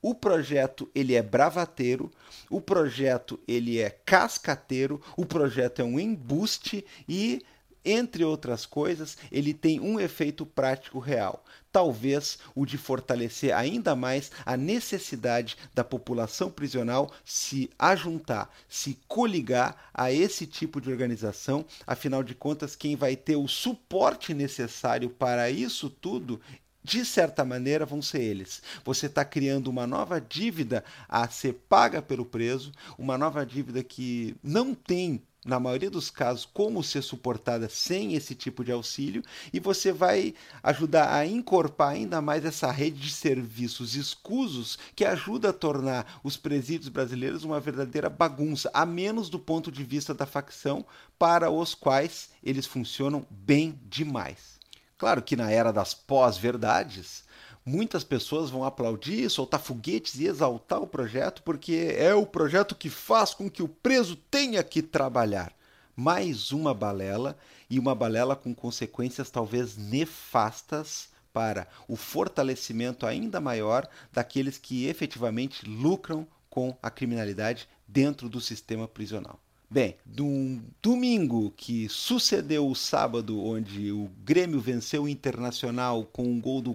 O 0.00 0.14
projeto 0.14 0.88
ele 0.94 1.16
é 1.16 1.22
bravateiro, 1.22 2.08
o 2.48 2.60
projeto 2.60 3.40
ele 3.48 3.80
é 3.80 3.90
cascateiro, 3.90 5.02
o 5.16 5.26
projeto 5.26 5.80
é 5.80 5.84
um 5.84 5.98
embuste 5.98 6.86
e 7.08 7.42
entre 7.90 8.24
outras 8.24 8.66
coisas, 8.66 9.16
ele 9.32 9.54
tem 9.54 9.80
um 9.80 9.98
efeito 9.98 10.44
prático 10.44 10.98
real. 10.98 11.44
Talvez 11.72 12.38
o 12.54 12.66
de 12.66 12.78
fortalecer 12.78 13.54
ainda 13.54 13.94
mais 13.94 14.30
a 14.44 14.56
necessidade 14.56 15.56
da 15.74 15.84
população 15.84 16.50
prisional 16.50 17.10
se 17.24 17.70
ajuntar, 17.78 18.50
se 18.68 18.98
coligar 19.06 19.90
a 19.92 20.12
esse 20.12 20.46
tipo 20.46 20.80
de 20.80 20.90
organização. 20.90 21.64
Afinal 21.86 22.22
de 22.22 22.34
contas, 22.34 22.74
quem 22.74 22.96
vai 22.96 23.16
ter 23.16 23.36
o 23.36 23.46
suporte 23.46 24.32
necessário 24.32 25.10
para 25.10 25.50
isso 25.50 25.88
tudo 25.90 26.40
de 26.88 27.04
certa 27.04 27.44
maneira, 27.44 27.84
vão 27.84 28.00
ser 28.00 28.22
eles. 28.22 28.62
Você 28.82 29.06
está 29.06 29.22
criando 29.22 29.68
uma 29.68 29.86
nova 29.86 30.18
dívida 30.18 30.82
a 31.06 31.28
ser 31.28 31.52
paga 31.68 32.00
pelo 32.00 32.24
preso, 32.24 32.72
uma 32.96 33.18
nova 33.18 33.44
dívida 33.44 33.84
que 33.84 34.34
não 34.42 34.74
tem 34.74 35.22
na 35.44 35.60
maioria 35.60 35.90
dos 35.90 36.10
casos, 36.10 36.44
como 36.44 36.82
ser 36.82 37.02
suportada 37.02 37.68
sem 37.68 38.14
esse 38.14 38.34
tipo 38.34 38.64
de 38.64 38.72
auxílio, 38.72 39.22
e 39.52 39.60
você 39.60 39.92
vai 39.92 40.34
ajudar 40.62 41.14
a 41.14 41.26
encorpar 41.26 41.90
ainda 41.90 42.20
mais 42.20 42.44
essa 42.44 42.70
rede 42.70 43.00
de 43.00 43.10
serviços 43.10 43.94
escusos 43.94 44.78
que 44.94 45.04
ajuda 45.04 45.50
a 45.50 45.52
tornar 45.52 46.20
os 46.22 46.36
presídios 46.36 46.88
brasileiros 46.88 47.44
uma 47.44 47.60
verdadeira 47.60 48.10
bagunça, 48.10 48.70
a 48.74 48.84
menos 48.84 49.30
do 49.30 49.38
ponto 49.38 49.70
de 49.70 49.84
vista 49.84 50.12
da 50.12 50.26
facção, 50.26 50.84
para 51.18 51.50
os 51.50 51.74
quais 51.74 52.30
eles 52.42 52.66
funcionam 52.66 53.26
bem 53.30 53.78
demais. 53.88 54.58
Claro 54.98 55.22
que 55.22 55.36
na 55.36 55.50
era 55.50 55.72
das 55.72 55.94
pós-verdades, 55.94 57.22
muitas 57.68 58.02
pessoas 58.02 58.48
vão 58.48 58.64
aplaudir, 58.64 59.28
soltar 59.28 59.60
foguetes 59.60 60.18
e 60.18 60.26
exaltar 60.26 60.82
o 60.82 60.86
projeto, 60.86 61.42
porque 61.42 61.94
é 61.96 62.14
o 62.14 62.24
projeto 62.24 62.74
que 62.74 62.88
faz 62.88 63.34
com 63.34 63.50
que 63.50 63.62
o 63.62 63.68
preso 63.68 64.16
tenha 64.16 64.64
que 64.64 64.80
trabalhar. 64.80 65.52
Mais 65.94 66.50
uma 66.50 66.72
balela 66.72 67.36
e 67.68 67.78
uma 67.78 67.94
balela 67.94 68.34
com 68.34 68.54
consequências 68.54 69.30
talvez 69.30 69.76
nefastas 69.76 71.10
para 71.30 71.68
o 71.86 71.94
fortalecimento 71.94 73.04
ainda 73.04 73.40
maior 73.40 73.86
daqueles 74.10 74.56
que 74.56 74.86
efetivamente 74.86 75.68
lucram 75.68 76.26
com 76.48 76.74
a 76.82 76.90
criminalidade 76.90 77.68
dentro 77.86 78.28
do 78.28 78.40
sistema 78.40 78.88
prisional. 78.88 79.38
Bem, 79.70 79.96
de 80.06 80.22
um 80.22 80.62
domingo 80.80 81.50
que 81.50 81.86
sucedeu 81.90 82.66
o 82.66 82.74
sábado, 82.74 83.38
onde 83.44 83.92
o 83.92 84.08
Grêmio 84.24 84.58
venceu 84.58 85.02
o 85.02 85.08
Internacional 85.08 86.04
com 86.04 86.24
um 86.24 86.40
gol 86.40 86.62
do 86.62 86.74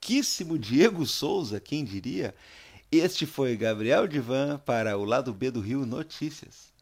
carioquíssimo 0.00 0.58
Diego 0.58 1.04
Souza, 1.04 1.60
quem 1.60 1.84
diria? 1.84 2.34
Este 2.90 3.26
foi 3.26 3.54
Gabriel 3.54 4.08
Divan 4.08 4.58
para 4.64 4.96
o 4.96 5.04
lado 5.04 5.32
B 5.32 5.50
do 5.50 5.60
Rio 5.60 5.84
Notícias. 5.84 6.72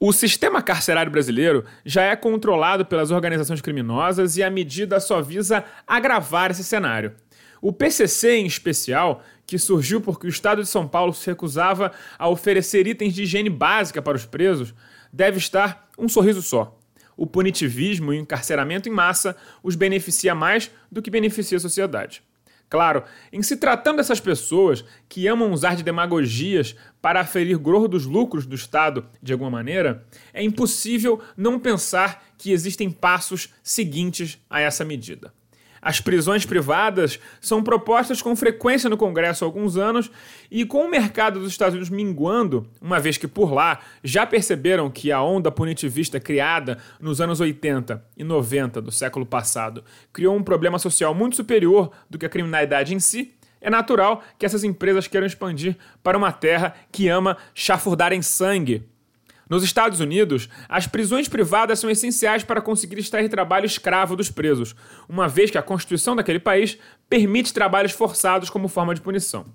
O 0.00 0.12
sistema 0.12 0.62
carcerário 0.62 1.12
brasileiro 1.12 1.64
já 1.84 2.02
é 2.02 2.16
controlado 2.16 2.84
pelas 2.84 3.10
organizações 3.10 3.60
criminosas 3.60 4.36
e 4.36 4.42
a 4.42 4.50
medida 4.50 4.98
só 4.98 5.22
visa 5.22 5.64
agravar 5.86 6.50
esse 6.50 6.64
cenário. 6.64 7.14
O 7.60 7.72
PCC, 7.72 8.36
em 8.36 8.46
especial, 8.46 9.22
que 9.46 9.58
surgiu 9.58 10.00
porque 10.00 10.26
o 10.26 10.30
Estado 10.30 10.62
de 10.62 10.68
São 10.68 10.88
Paulo 10.88 11.12
se 11.12 11.26
recusava 11.26 11.92
a 12.18 12.28
oferecer 12.28 12.86
itens 12.86 13.14
de 13.14 13.22
higiene 13.22 13.48
básica 13.50 14.02
para 14.02 14.16
os 14.16 14.26
presos, 14.26 14.74
deve 15.12 15.38
estar 15.38 15.88
um 15.98 16.08
sorriso 16.08 16.42
só. 16.42 16.78
O 17.16 17.26
punitivismo 17.26 18.12
e 18.12 18.18
o 18.18 18.20
encarceramento 18.20 18.88
em 18.88 18.92
massa 18.92 19.36
os 19.62 19.76
beneficia 19.76 20.34
mais 20.34 20.70
do 20.90 21.00
que 21.00 21.10
beneficia 21.10 21.56
a 21.56 21.60
sociedade. 21.60 22.22
Claro, 22.68 23.04
em 23.32 23.42
se 23.42 23.56
tratando 23.56 23.98
dessas 23.98 24.18
pessoas 24.18 24.84
que 25.08 25.28
amam 25.28 25.52
usar 25.52 25.76
de 25.76 25.84
demagogias 25.84 26.74
para 27.00 27.20
aferir 27.20 27.58
grosso 27.58 27.86
dos 27.86 28.06
lucros 28.06 28.44
do 28.44 28.56
Estado 28.56 29.06
de 29.22 29.32
alguma 29.32 29.50
maneira, 29.50 30.04
é 30.34 30.42
impossível 30.42 31.22
não 31.36 31.60
pensar 31.60 32.24
que 32.36 32.50
existem 32.50 32.90
passos 32.90 33.54
seguintes 33.62 34.38
a 34.50 34.60
essa 34.60 34.84
medida. 34.84 35.32
As 35.86 36.00
prisões 36.00 36.44
privadas 36.44 37.20
são 37.40 37.62
propostas 37.62 38.20
com 38.20 38.34
frequência 38.34 38.90
no 38.90 38.96
Congresso 38.96 39.44
há 39.44 39.46
alguns 39.46 39.76
anos 39.76 40.10
e 40.50 40.64
com 40.64 40.84
o 40.84 40.90
mercado 40.90 41.38
dos 41.38 41.52
Estados 41.52 41.74
Unidos 41.74 41.90
minguando, 41.90 42.66
uma 42.82 42.98
vez 42.98 43.16
que 43.16 43.28
por 43.28 43.52
lá 43.52 43.78
já 44.02 44.26
perceberam 44.26 44.90
que 44.90 45.12
a 45.12 45.22
onda 45.22 45.48
punitivista 45.48 46.18
criada 46.18 46.78
nos 47.00 47.20
anos 47.20 47.38
80 47.38 48.04
e 48.16 48.24
90 48.24 48.82
do 48.82 48.90
século 48.90 49.24
passado 49.24 49.84
criou 50.12 50.34
um 50.34 50.42
problema 50.42 50.76
social 50.76 51.14
muito 51.14 51.36
superior 51.36 51.92
do 52.10 52.18
que 52.18 52.26
a 52.26 52.30
criminalidade 52.30 52.92
em 52.92 52.98
si, 52.98 53.36
é 53.60 53.70
natural 53.70 54.24
que 54.36 54.44
essas 54.44 54.64
empresas 54.64 55.06
queiram 55.06 55.24
expandir 55.24 55.76
para 56.02 56.18
uma 56.18 56.32
terra 56.32 56.74
que 56.90 57.06
ama 57.06 57.36
chafurdar 57.54 58.12
em 58.12 58.22
sangue 58.22 58.88
nos 59.48 59.62
Estados 59.62 60.00
Unidos, 60.00 60.48
as 60.68 60.86
prisões 60.86 61.28
privadas 61.28 61.78
são 61.78 61.88
essenciais 61.88 62.42
para 62.42 62.60
conseguir 62.60 62.98
extrair 62.98 63.28
trabalho 63.28 63.66
escravo 63.66 64.16
dos 64.16 64.30
presos, 64.30 64.74
uma 65.08 65.28
vez 65.28 65.50
que 65.50 65.58
a 65.58 65.62
Constituição 65.62 66.16
daquele 66.16 66.40
país 66.40 66.78
permite 67.08 67.54
trabalhos 67.54 67.92
forçados 67.92 68.50
como 68.50 68.68
forma 68.68 68.94
de 68.94 69.00
punição. 69.00 69.46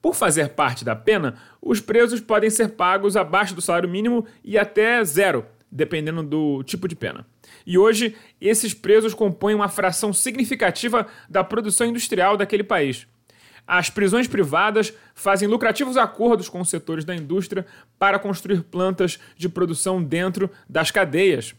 Por 0.00 0.16
fazer 0.16 0.48
parte 0.48 0.84
da 0.84 0.96
pena, 0.96 1.36
os 1.60 1.80
presos 1.80 2.20
podem 2.20 2.50
ser 2.50 2.70
pagos 2.70 3.16
abaixo 3.16 3.54
do 3.54 3.60
salário 3.60 3.88
mínimo 3.88 4.26
e 4.42 4.58
até 4.58 5.04
zero, 5.04 5.46
dependendo 5.70 6.24
do 6.24 6.64
tipo 6.64 6.88
de 6.88 6.96
pena. 6.96 7.24
E 7.64 7.78
hoje, 7.78 8.16
esses 8.40 8.74
presos 8.74 9.14
compõem 9.14 9.54
uma 9.54 9.68
fração 9.68 10.12
significativa 10.12 11.06
da 11.28 11.44
produção 11.44 11.86
industrial 11.86 12.36
daquele 12.36 12.64
país. 12.64 13.06
As 13.66 13.88
prisões 13.88 14.26
privadas 14.26 14.92
fazem 15.14 15.48
lucrativos 15.48 15.96
acordos 15.96 16.48
com 16.48 16.60
os 16.60 16.68
setores 16.68 17.04
da 17.04 17.14
indústria 17.14 17.64
para 17.98 18.18
construir 18.18 18.62
plantas 18.62 19.18
de 19.36 19.48
produção 19.48 20.02
dentro 20.02 20.50
das 20.68 20.90
cadeias. 20.90 21.54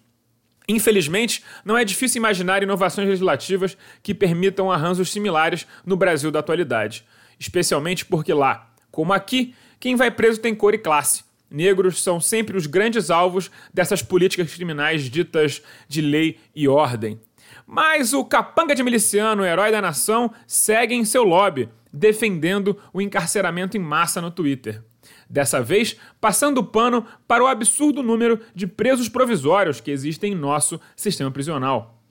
Infelizmente, 0.67 1.43
não 1.65 1.77
é 1.77 1.83
difícil 1.83 2.19
imaginar 2.19 2.63
inovações 2.63 3.07
legislativas 3.07 3.77
que 4.01 4.13
permitam 4.13 4.71
arranjos 4.71 5.11
similares 5.11 5.67
no 5.85 5.97
Brasil 5.97 6.31
da 6.31 6.39
atualidade, 6.39 7.05
especialmente 7.39 8.05
porque 8.05 8.33
lá, 8.33 8.71
como 8.91 9.11
aqui, 9.13 9.53
quem 9.79 9.95
vai 9.95 10.11
preso 10.11 10.39
tem 10.39 10.55
cor 10.55 10.73
e 10.73 10.77
classe. 10.77 11.23
Negros 11.49 12.01
são 12.01 12.19
sempre 12.19 12.57
os 12.57 12.65
grandes 12.65 13.11
alvos 13.11 13.51
dessas 13.73 14.01
políticas 14.01 14.53
criminais 14.53 15.03
ditas 15.03 15.61
de 15.87 16.01
lei 16.01 16.39
e 16.55 16.67
ordem. 16.67 17.19
Mas 17.67 18.13
o 18.13 18.25
capanga 18.25 18.73
de 18.73 18.81
miliciano, 18.81 19.45
herói 19.45 19.71
da 19.71 19.81
nação, 19.81 20.33
segue 20.47 20.95
em 20.95 21.05
seu 21.05 21.23
lobby 21.23 21.69
defendendo 21.93 22.77
o 22.91 23.01
encarceramento 23.01 23.77
em 23.77 23.79
massa 23.79 24.19
no 24.19 24.31
Twitter. 24.31 24.83
Dessa 25.29 25.61
vez, 25.61 25.97
passando 26.19 26.59
o 26.59 26.63
pano 26.63 27.05
para 27.27 27.43
o 27.43 27.47
absurdo 27.47 28.01
número 28.01 28.39
de 28.55 28.65
presos 28.65 29.07
provisórios 29.07 29.79
que 29.79 29.91
existem 29.91 30.33
em 30.33 30.35
nosso 30.35 30.79
sistema 30.95 31.29
prisional. 31.29 32.01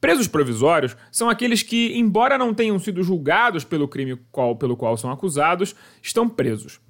Presos 0.00 0.26
provisórios 0.26 0.96
são 1.10 1.30
aqueles 1.30 1.62
que, 1.62 1.96
embora 1.96 2.36
não 2.36 2.52
tenham 2.52 2.78
sido 2.78 3.02
julgados 3.02 3.64
pelo 3.64 3.88
crime 3.88 4.16
qual, 4.30 4.56
pelo 4.56 4.76
qual 4.76 4.96
são 4.96 5.10
acusados, 5.10 5.74
estão 6.02 6.28
presos. 6.28 6.80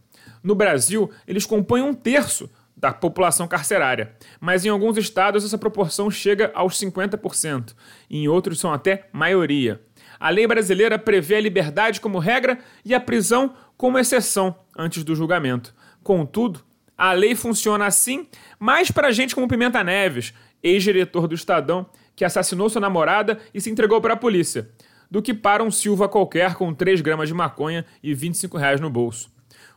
No 0.42 0.54
Brasil, 0.54 1.10
eles 1.26 1.46
compõem 1.46 1.82
um 1.82 1.94
terço 1.94 2.50
da 2.74 2.92
população 2.92 3.46
carcerária, 3.46 4.16
mas 4.40 4.64
em 4.64 4.68
alguns 4.68 4.96
estados 4.96 5.44
essa 5.44 5.58
proporção 5.58 6.10
chega 6.10 6.50
aos 6.54 6.80
50%, 6.80 7.74
e 8.08 8.18
em 8.18 8.28
outros 8.28 8.58
são 8.58 8.72
até 8.72 9.08
maioria. 9.12 9.80
A 10.22 10.30
lei 10.30 10.46
brasileira 10.46 11.00
prevê 11.00 11.34
a 11.34 11.40
liberdade 11.40 12.00
como 12.00 12.20
regra 12.20 12.60
e 12.84 12.94
a 12.94 13.00
prisão 13.00 13.56
como 13.76 13.98
exceção 13.98 14.54
antes 14.78 15.02
do 15.02 15.16
julgamento. 15.16 15.74
Contudo, 16.00 16.60
a 16.96 17.10
lei 17.10 17.34
funciona 17.34 17.86
assim 17.86 18.28
mais 18.56 18.88
para 18.88 19.10
gente 19.10 19.34
como 19.34 19.48
Pimenta 19.48 19.82
Neves, 19.82 20.32
ex-diretor 20.62 21.26
do 21.26 21.34
Estadão, 21.34 21.84
que 22.14 22.24
assassinou 22.24 22.70
sua 22.70 22.80
namorada 22.80 23.40
e 23.52 23.60
se 23.60 23.68
entregou 23.68 24.00
para 24.00 24.14
a 24.14 24.16
polícia, 24.16 24.70
do 25.10 25.20
que 25.20 25.34
para 25.34 25.60
um 25.60 25.72
Silva 25.72 26.08
qualquer 26.08 26.54
com 26.54 26.72
3 26.72 27.00
gramas 27.00 27.26
de 27.26 27.34
maconha 27.34 27.84
e 28.00 28.14
25 28.14 28.56
reais 28.56 28.80
no 28.80 28.88
bolso. 28.88 29.28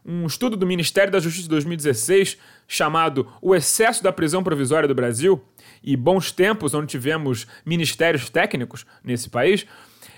Um 0.05 0.27
estudo 0.27 0.55
do 0.55 0.67
Ministério 0.67 1.11
da 1.11 1.19
Justiça 1.19 1.45
de 1.45 1.49
2016, 1.49 2.37
chamado 2.67 3.27
O 3.41 3.55
Excesso 3.55 4.03
da 4.03 4.11
Prisão 4.11 4.43
Provisória 4.43 4.87
do 4.87 4.93
Brasil, 4.93 5.43
e 5.83 5.97
bons 5.97 6.31
tempos 6.31 6.75
onde 6.75 6.85
tivemos 6.85 7.47
ministérios 7.65 8.29
técnicos 8.29 8.85
nesse 9.03 9.27
país, 9.27 9.65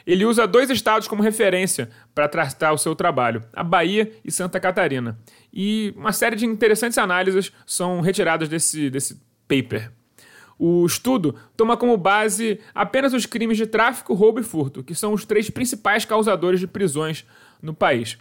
ele 0.07 0.23
usa 0.23 0.47
dois 0.47 0.69
estados 0.69 1.05
como 1.05 1.21
referência 1.21 1.89
para 2.15 2.29
tratar 2.29 2.71
o 2.71 2.77
seu 2.77 2.95
trabalho, 2.95 3.43
a 3.51 3.61
Bahia 3.61 4.09
e 4.23 4.31
Santa 4.31 4.57
Catarina. 4.57 5.19
E 5.53 5.93
uma 5.97 6.13
série 6.13 6.37
de 6.37 6.45
interessantes 6.45 6.97
análises 6.97 7.51
são 7.65 7.99
retiradas 7.99 8.47
desse, 8.47 8.89
desse 8.89 9.21
paper. 9.49 9.91
O 10.57 10.85
estudo 10.85 11.35
toma 11.57 11.75
como 11.75 11.97
base 11.97 12.57
apenas 12.73 13.13
os 13.13 13.25
crimes 13.25 13.57
de 13.57 13.67
tráfico, 13.67 14.13
roubo 14.13 14.39
e 14.39 14.43
furto, 14.43 14.81
que 14.81 14.95
são 14.95 15.11
os 15.11 15.25
três 15.25 15.49
principais 15.49 16.05
causadores 16.05 16.61
de 16.61 16.67
prisões 16.67 17.25
no 17.61 17.73
país. 17.73 18.17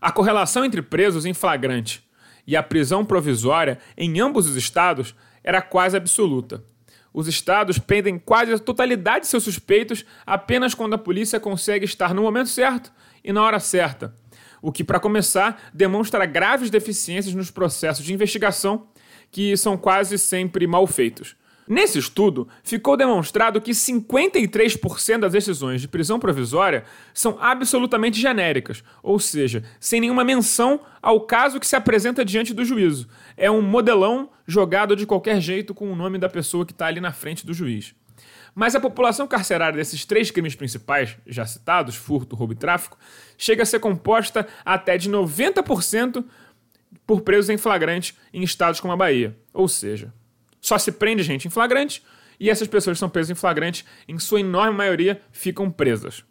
A 0.00 0.10
correlação 0.10 0.64
entre 0.64 0.80
presos 0.80 1.26
em 1.26 1.34
flagrante 1.34 2.02
e 2.46 2.56
a 2.56 2.62
prisão 2.62 3.04
provisória 3.04 3.78
em 3.98 4.18
ambos 4.18 4.48
os 4.48 4.56
estados 4.56 5.14
era 5.44 5.60
quase 5.60 5.94
absoluta. 5.94 6.64
Os 7.12 7.26
estados 7.26 7.78
prendem 7.78 8.18
quase 8.18 8.52
a 8.52 8.58
totalidade 8.58 9.20
de 9.20 9.26
seus 9.26 9.42
suspeitos 9.42 10.04
apenas 10.24 10.74
quando 10.74 10.94
a 10.94 10.98
polícia 10.98 11.40
consegue 11.40 11.84
estar 11.84 12.14
no 12.14 12.22
momento 12.22 12.48
certo 12.48 12.92
e 13.24 13.32
na 13.32 13.42
hora 13.42 13.58
certa, 13.58 14.14
o 14.62 14.70
que, 14.70 14.84
para 14.84 15.00
começar, 15.00 15.70
demonstra 15.74 16.24
graves 16.26 16.70
deficiências 16.70 17.34
nos 17.34 17.50
processos 17.50 18.04
de 18.04 18.14
investigação, 18.14 18.86
que 19.30 19.56
são 19.56 19.76
quase 19.76 20.18
sempre 20.18 20.66
mal 20.66 20.86
feitos. 20.86 21.36
Nesse 21.70 22.00
estudo, 22.00 22.48
ficou 22.64 22.96
demonstrado 22.96 23.60
que 23.60 23.70
53% 23.70 25.20
das 25.20 25.30
decisões 25.30 25.80
de 25.80 25.86
prisão 25.86 26.18
provisória 26.18 26.82
são 27.14 27.38
absolutamente 27.40 28.20
genéricas, 28.20 28.82
ou 29.00 29.20
seja, 29.20 29.62
sem 29.78 30.00
nenhuma 30.00 30.24
menção 30.24 30.80
ao 31.00 31.20
caso 31.20 31.60
que 31.60 31.66
se 31.68 31.76
apresenta 31.76 32.24
diante 32.24 32.52
do 32.52 32.64
juízo. 32.64 33.06
É 33.36 33.48
um 33.48 33.62
modelão 33.62 34.30
jogado 34.48 34.96
de 34.96 35.06
qualquer 35.06 35.40
jeito 35.40 35.72
com 35.72 35.92
o 35.92 35.94
nome 35.94 36.18
da 36.18 36.28
pessoa 36.28 36.66
que 36.66 36.72
está 36.72 36.86
ali 36.86 37.00
na 37.00 37.12
frente 37.12 37.46
do 37.46 37.54
juiz. 37.54 37.94
Mas 38.52 38.74
a 38.74 38.80
população 38.80 39.28
carcerária 39.28 39.76
desses 39.76 40.04
três 40.04 40.28
crimes 40.28 40.56
principais, 40.56 41.16
já 41.24 41.46
citados, 41.46 41.94
furto, 41.94 42.34
roubo 42.34 42.52
e 42.52 42.56
tráfico, 42.56 42.98
chega 43.38 43.62
a 43.62 43.66
ser 43.66 43.78
composta 43.78 44.44
até 44.64 44.98
de 44.98 45.08
90% 45.08 46.24
por 47.06 47.20
presos 47.20 47.48
em 47.48 47.56
flagrante 47.56 48.16
em 48.34 48.42
estados 48.42 48.80
como 48.80 48.92
a 48.92 48.96
Bahia. 48.96 49.38
Ou 49.54 49.68
seja, 49.68 50.12
só 50.60 50.78
se 50.78 50.92
prende 50.92 51.22
gente 51.22 51.46
em 51.46 51.50
flagrante 51.50 52.02
e 52.38 52.48
essas 52.48 52.68
pessoas 52.68 52.96
que 52.96 53.00
são 53.00 53.10
presas 53.10 53.30
em 53.30 53.34
flagrante, 53.34 53.84
em 54.08 54.18
sua 54.18 54.40
enorme 54.40 54.76
maioria, 54.76 55.20
ficam 55.30 55.70
presas. 55.70 56.24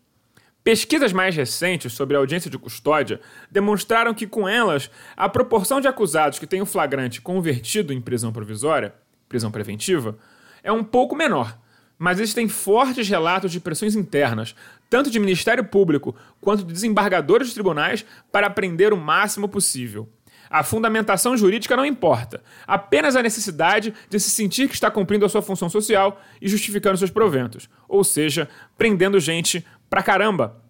Pesquisas 0.64 1.14
mais 1.14 1.36
recentes 1.36 1.94
sobre 1.94 2.16
a 2.16 2.20
audiência 2.20 2.50
de 2.50 2.58
custódia 2.58 3.22
demonstraram 3.50 4.14
que, 4.14 4.28
com 4.28 4.48
elas, 4.48 4.92
a 5.16 5.30
proporção 5.30 5.80
de 5.80 5.88
acusados 5.88 6.38
que 6.38 6.48
têm 6.48 6.62
o 6.62 6.66
flagrante 6.66 7.22
convertido 7.22 7.94
em 7.94 8.02
prisão 8.02 8.34
provisória, 8.34 8.94
prisão 9.30 9.52
preventiva, 9.52 10.18
é 10.64 10.72
um 10.72 10.84
pouco 10.84 11.16
menor. 11.16 11.58
Mas 11.98 12.20
existem 12.20 12.48
fortes 12.48 13.08
relatos 13.08 13.52
de 13.52 13.60
pressões 13.60 13.96
internas, 13.96 14.56
tanto 14.90 15.12
de 15.12 15.20
Ministério 15.20 15.64
Público 15.66 16.16
quanto 16.42 16.64
de 16.64 16.74
desembargadores 16.74 17.50
de 17.50 17.54
tribunais, 17.54 18.06
para 18.32 18.50
prender 18.50 18.94
o 18.94 18.98
máximo 18.98 19.48
possível. 19.48 20.10
A 20.50 20.64
fundamentação 20.64 21.38
jurídica 21.38 21.78
não 21.78 21.86
importa, 21.86 22.42
apenas 22.66 23.16
a 23.16 23.22
necessidade 23.22 23.94
de 24.10 24.20
se 24.20 24.30
sentir 24.32 24.68
que 24.68 24.74
está 24.74 24.90
cumprindo 24.90 25.26
a 25.26 25.30
sua 25.30 25.42
função 25.42 25.70
social 25.70 26.20
e 26.42 26.48
justificando 26.48 26.98
seus 26.98 27.12
proventos, 27.12 27.70
ou 27.88 28.04
seja, 28.04 28.50
prendendo 28.78 29.20
gente 29.20 29.66
pra 29.90 30.02
caramba. 30.02 30.62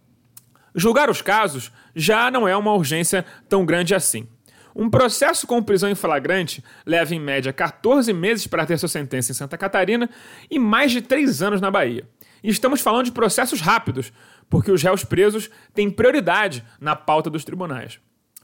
Julgar 0.76 1.10
os 1.10 1.22
casos 1.22 1.72
já 1.96 2.30
não 2.30 2.48
é 2.48 2.56
uma 2.56 2.74
urgência 2.74 3.26
tão 3.48 3.66
grande 3.66 3.96
assim. 3.96 4.28
Um 4.76 4.90
processo 4.90 5.48
com 5.48 5.64
prisão 5.64 5.90
em 5.90 5.96
flagrante 5.96 6.64
leva 6.86 7.16
em 7.16 7.20
média 7.20 7.52
14 7.52 8.14
meses 8.14 8.48
para 8.48 8.66
ter 8.66 8.78
sua 8.78 8.88
sentença 8.88 9.32
em 9.32 9.36
Santa 9.36 9.58
Catarina 9.58 10.10
e 10.50 10.60
mais 10.60 10.92
de 10.92 11.02
3 11.02 11.42
anos 11.42 11.60
na 11.60 11.72
Bahia. 11.72 12.08
E 12.44 12.50
estamos 12.50 12.82
falando 12.82 13.06
de 13.06 13.12
processos 13.12 13.60
rápidos, 13.60 14.14
porque 14.50 14.72
os 14.72 14.82
réus 14.82 15.04
presos 15.04 15.50
têm 15.74 15.90
prioridade 15.90 16.64
na 16.80 16.96
pauta 16.96 17.30
dos 17.30 17.44
tribunais. 17.44 18.00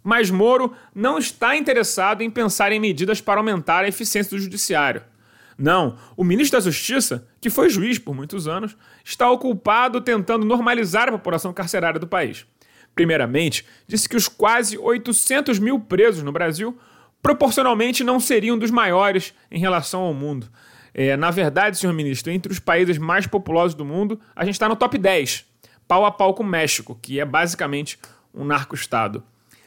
Mas 0.05 0.29
Moro 0.29 0.71
não 0.93 1.17
está 1.17 1.57
interessado 1.57 2.21
em 2.21 2.29
pensar 2.29 2.71
em 2.71 2.79
medidas 2.79 3.19
para 3.19 3.39
aumentar 3.39 3.83
a 3.83 3.87
eficiência 3.87 4.37
do 4.37 4.43
judiciário. 4.43 5.01
Não, 5.57 5.97
o 6.15 6.23
ministro 6.23 6.59
da 6.59 6.63
Justiça, 6.63 7.27
que 7.41 7.49
foi 7.49 7.71
juiz 7.71 7.97
por 7.97 8.13
muitos 8.13 8.47
anos, 8.47 8.77
está 9.03 9.31
ocupado 9.31 9.99
tentando 9.99 10.45
normalizar 10.45 11.09
a 11.09 11.13
população 11.13 11.51
carcerária 11.51 11.99
do 11.99 12.05
país. 12.05 12.45
Primeiramente, 12.93 13.65
disse 13.87 14.07
que 14.07 14.15
os 14.15 14.27
quase 14.27 14.77
800 14.77 15.57
mil 15.57 15.79
presos 15.79 16.21
no 16.21 16.31
Brasil 16.31 16.77
proporcionalmente 17.19 18.03
não 18.03 18.19
seriam 18.19 18.59
dos 18.59 18.69
maiores 18.69 19.33
em 19.49 19.57
relação 19.57 20.01
ao 20.01 20.13
mundo. 20.13 20.47
É, 20.93 21.17
na 21.17 21.31
verdade, 21.31 21.79
senhor 21.79 21.93
ministro, 21.93 22.31
entre 22.31 22.51
os 22.51 22.59
países 22.59 22.99
mais 22.99 23.25
populosos 23.25 23.73
do 23.73 23.83
mundo, 23.83 24.19
a 24.35 24.45
gente 24.45 24.53
está 24.53 24.69
no 24.69 24.75
top 24.75 24.99
10, 24.99 25.45
pau 25.87 26.05
a 26.05 26.11
pau 26.11 26.35
com 26.35 26.43
o 26.43 26.45
México, 26.45 26.95
que 27.01 27.19
é 27.19 27.25
basicamente 27.25 27.97
um 28.31 28.45
narco-estado. 28.45 29.23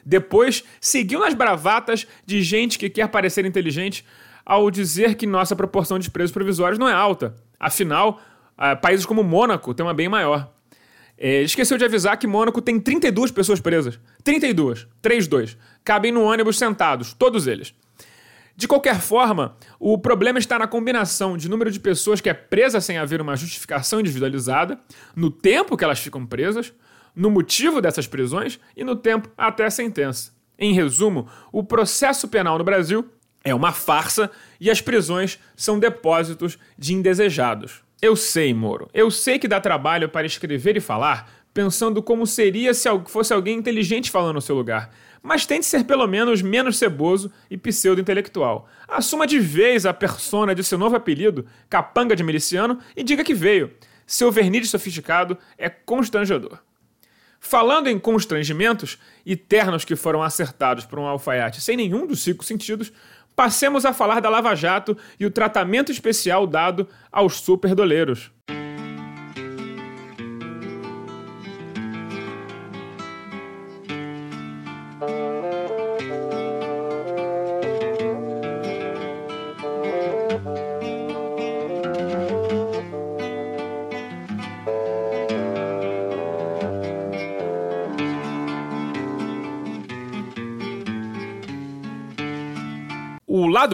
Depois, 0.09 0.65
seguiu 0.81 1.21
nas 1.21 1.35
bravatas 1.35 2.07
de 2.25 2.43
gente 2.43 2.79
que 2.79 2.89
quer 2.89 3.07
parecer 3.09 3.45
inteligente 3.45 4.07
ao 4.43 4.71
dizer 4.71 5.17
que 5.17 5.27
nossa 5.27 5.55
proporção 5.55 5.99
de 5.99 6.11
presos 6.11 6.33
provisórios 6.33 6.79
não 6.79 6.89
é 6.89 6.95
alta. 6.95 7.35
Afinal, 7.61 8.19
uh, 8.57 8.81
países 8.81 9.05
como 9.05 9.23
Mônaco 9.23 9.75
têm 9.75 9.85
uma 9.85 9.93
bem 9.93 10.09
maior. 10.09 10.51
É, 11.19 11.43
esqueceu 11.43 11.77
de 11.77 11.85
avisar 11.85 12.17
que 12.17 12.27
Mônaco 12.27 12.63
tem 12.63 12.81
32 12.81 13.31
pessoas 13.31 13.61
presas. 13.61 14.01
32. 14.25 14.87
3-2. 15.03 15.59
Cabem 15.85 16.11
no 16.11 16.23
ônibus 16.23 16.57
sentados, 16.57 17.13
todos 17.13 17.47
eles. 17.47 17.75
De 18.57 18.67
qualquer 18.67 19.01
forma, 19.01 19.59
o 19.79 19.99
problema 19.99 20.39
está 20.39 20.59
na 20.59 20.67
combinação 20.67 21.37
de 21.37 21.51
número 21.51 21.71
de 21.71 21.79
pessoas 21.79 22.19
que 22.19 22.31
é 22.31 22.35
presa 22.35 22.81
sem 22.81 22.97
haver 22.97 23.21
uma 23.21 23.37
justificação 23.37 24.01
individualizada, 24.01 24.81
no 25.15 25.31
tempo 25.31 25.77
que 25.77 25.85
elas 25.85 25.99
ficam 25.99 26.25
presas, 26.25 26.73
no 27.19 27.31
motivo 27.33 27.83
dessas 27.83 28.07
prisões 28.07 28.61
e 28.77 28.85
no 28.85 28.95
tempo 28.95 29.29
até 29.37 29.65
a 29.65 29.71
sentença. 29.71 30.33
Em 30.57 30.73
resumo, 30.73 31.29
o 31.53 31.65
processo 31.65 32.29
penal 32.29 32.57
no 32.57 32.65
Brasil 32.65 33.09
é 33.43 33.53
uma 33.53 33.73
farsa 33.73 34.31
e 34.61 34.71
as 34.71 34.81
prisões 34.81 35.39
são 35.57 35.81
depósitos 35.81 36.57
de 36.79 36.95
indesejados. 36.95 37.83
Eu 38.01 38.15
sei, 38.15 38.55
Moro, 38.55 38.89
eu 38.95 39.11
sei 39.11 39.37
que 39.37 39.49
dá 39.49 39.61
trabalho 39.61 40.09
para 40.09 40.27
escrever 40.27 40.77
e 40.77 40.81
falar 40.81 41.29
pensando 41.53 42.01
como 42.01 42.25
seria 42.25 42.73
se 42.73 42.89
fosse 43.07 43.33
alguém 43.33 43.59
inteligente 43.59 44.13
falando 44.13 44.37
no 44.37 44.41
seu 44.41 44.55
lugar. 44.55 44.95
Mas 45.21 45.45
tente 45.45 45.67
ser 45.67 45.83
pelo 45.83 46.07
menos 46.07 46.41
menos 46.41 46.79
ceboso 46.79 47.33
e 47.51 47.57
pseudo-intelectual. 47.57 48.69
Assuma 48.87 49.27
de 49.27 49.41
vez 49.41 49.85
a 49.85 49.93
persona 49.93 50.55
de 50.55 50.63
seu 50.63 50.79
novo 50.79 50.95
apelido, 50.95 51.47
capanga 51.69 52.15
de 52.15 52.23
miliciano, 52.23 52.79
e 52.97 53.03
diga 53.03 53.25
que 53.25 53.35
veio. 53.35 53.73
Seu 54.07 54.31
verniz 54.31 54.71
sofisticado 54.71 55.37
é 55.57 55.69
constrangedor. 55.69 56.61
Falando 57.41 57.89
em 57.89 57.99
constrangimentos 57.99 58.99
e 59.25 59.37
ternos 59.37 59.85
que 59.85 59.97
foram 59.97 60.23
acertados 60.23 60.85
por 60.85 60.99
um 60.99 61.07
alfaiate 61.07 61.61
sem 61.61 61.77
nenhum 61.77 62.07
dos 62.07 62.23
cinco 62.23 62.45
sentidos, 62.45 62.93
passemos 63.37 63.85
a 63.85 63.93
falar 63.93 64.21
da 64.21 64.29
Lava 64.29 64.55
Jato 64.55 64.97
e 65.19 65.25
o 65.25 65.31
tratamento 65.31 65.93
especial 65.93 66.47
dado 66.47 66.89
aos 67.13 67.37
superdoleiros. 67.41 68.33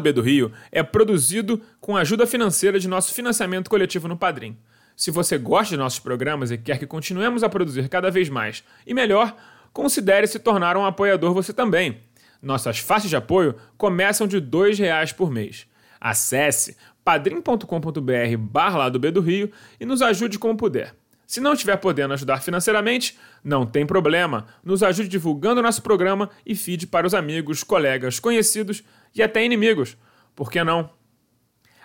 B 0.05 0.12
do 0.12 0.23
Rio 0.23 0.53
é 0.71 0.83
produzido 0.83 1.61
com 1.81 1.97
a 1.97 2.03
ajuda 2.03 2.27
financeira 2.27 2.79
de 2.79 2.87
nosso 2.87 3.12
financiamento 3.12 3.69
coletivo 3.69 4.07
no 4.07 4.17
Padrim. 4.17 4.57
Se 4.97 5.11
você 5.11 5.37
gosta 5.37 5.71
de 5.71 5.77
nossos 5.77 5.99
programas 5.99 6.53
e 6.53 6.59
quer 6.59 6.79
que 6.79 6.87
continuemos 6.87 7.43
a 7.43 7.49
produzir 7.49 7.88
cada 7.88 8.11
vez 8.11 8.29
mais 8.29 8.62
e 8.87 8.95
melhor, 8.95 9.35
considere 9.73 10.27
se 10.27 10.38
tornar 10.38 10.77
um 10.77 10.85
apoiador 10.85 11.35
você 11.35 11.53
também. 11.53 12.03
Nossas 12.40 12.79
faixas 12.79 13.11
de 13.11 13.17
apoio 13.17 13.57
começam 13.77 14.27
de 14.27 14.37
R$ 14.37 14.75
reais 14.79 15.12
por 15.12 15.31
mês. 15.31 15.67
Acesse 16.01 16.77
padrim.com.br 17.05 18.37
barra 18.38 18.88
do 18.88 19.21
Rio 19.21 19.51
e 19.81 19.85
nos 19.85 20.03
ajude 20.03 20.38
como 20.38 20.57
puder. 20.57 20.95
Se 21.27 21.41
não 21.41 21.55
estiver 21.55 21.77
podendo 21.77 22.15
ajudar 22.15 22.43
financeiramente, 22.43 23.19
não 23.43 23.67
tem 23.67 23.87
problema. 23.87 24.47
Nos 24.63 24.83
ajude 24.83 25.09
divulgando 25.09 25.63
nosso 25.63 25.83
programa 25.83 26.31
e 26.45 26.55
feed 26.55 26.87
para 26.87 27.07
os 27.07 27.15
amigos, 27.15 27.63
colegas, 27.63 28.21
conhecidos 28.21 28.85
e 29.15 29.23
até 29.23 29.45
inimigos. 29.45 29.97
Por 30.35 30.51
que 30.51 30.63
não? 30.63 30.91